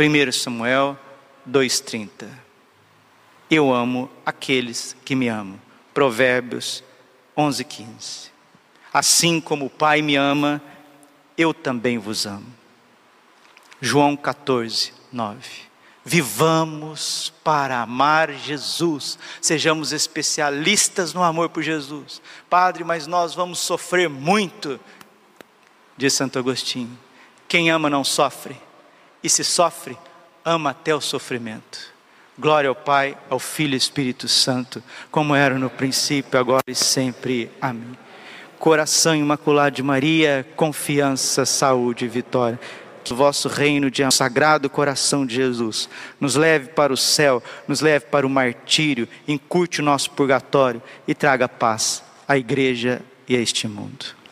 1 0.00 0.32
Samuel 0.32 0.98
2,30. 1.46 2.26
Eu 3.50 3.74
amo 3.74 4.10
aqueles 4.24 4.96
que 5.04 5.14
me 5.14 5.28
amam. 5.28 5.60
Provérbios 5.92 6.82
11,15. 7.36 8.30
Assim 8.90 9.38
como 9.38 9.66
o 9.66 9.70
Pai 9.70 10.00
me 10.00 10.16
ama, 10.16 10.62
eu 11.36 11.52
também 11.52 11.98
vos 11.98 12.24
amo. 12.24 12.63
João 13.84 14.16
14, 14.16 14.94
9. 15.12 15.38
Vivamos 16.02 17.30
para 17.44 17.82
amar 17.82 18.32
Jesus, 18.32 19.18
sejamos 19.42 19.92
especialistas 19.92 21.12
no 21.12 21.22
amor 21.22 21.50
por 21.50 21.62
Jesus. 21.62 22.22
Padre, 22.48 22.82
mas 22.82 23.06
nós 23.06 23.34
vamos 23.34 23.58
sofrer 23.58 24.08
muito, 24.08 24.80
diz 25.98 26.14
Santo 26.14 26.38
Agostinho. 26.38 26.98
Quem 27.46 27.70
ama 27.70 27.90
não 27.90 28.02
sofre, 28.02 28.56
e 29.22 29.28
se 29.28 29.44
sofre, 29.44 29.98
ama 30.42 30.70
até 30.70 30.94
o 30.94 31.00
sofrimento. 31.00 31.92
Glória 32.38 32.70
ao 32.70 32.74
Pai, 32.74 33.18
ao 33.28 33.38
Filho 33.38 33.74
e 33.74 33.76
Espírito 33.76 34.28
Santo, 34.28 34.82
como 35.10 35.34
era 35.34 35.58
no 35.58 35.68
princípio, 35.68 36.40
agora 36.40 36.64
e 36.66 36.74
sempre. 36.74 37.50
Amém. 37.60 37.98
Coração 38.58 39.14
imaculado 39.14 39.76
de 39.76 39.82
Maria, 39.82 40.46
confiança, 40.56 41.44
saúde 41.44 42.06
e 42.06 42.08
vitória 42.08 42.58
que 43.04 43.12
o 43.12 43.16
vosso 43.16 43.48
reino 43.48 43.90
de 43.90 44.02
sagrado 44.10 44.70
coração 44.70 45.26
de 45.26 45.34
Jesus 45.34 45.88
nos 46.18 46.34
leve 46.34 46.68
para 46.68 46.92
o 46.92 46.96
céu, 46.96 47.42
nos 47.68 47.80
leve 47.80 48.06
para 48.06 48.26
o 48.26 48.30
martírio, 48.30 49.06
encurte 49.28 49.80
o 49.80 49.84
nosso 49.84 50.10
purgatório 50.12 50.82
e 51.06 51.14
traga 51.14 51.48
paz 51.48 52.02
à 52.26 52.38
igreja 52.38 53.02
e 53.28 53.36
a 53.36 53.40
este 53.40 53.68
mundo. 53.68 54.23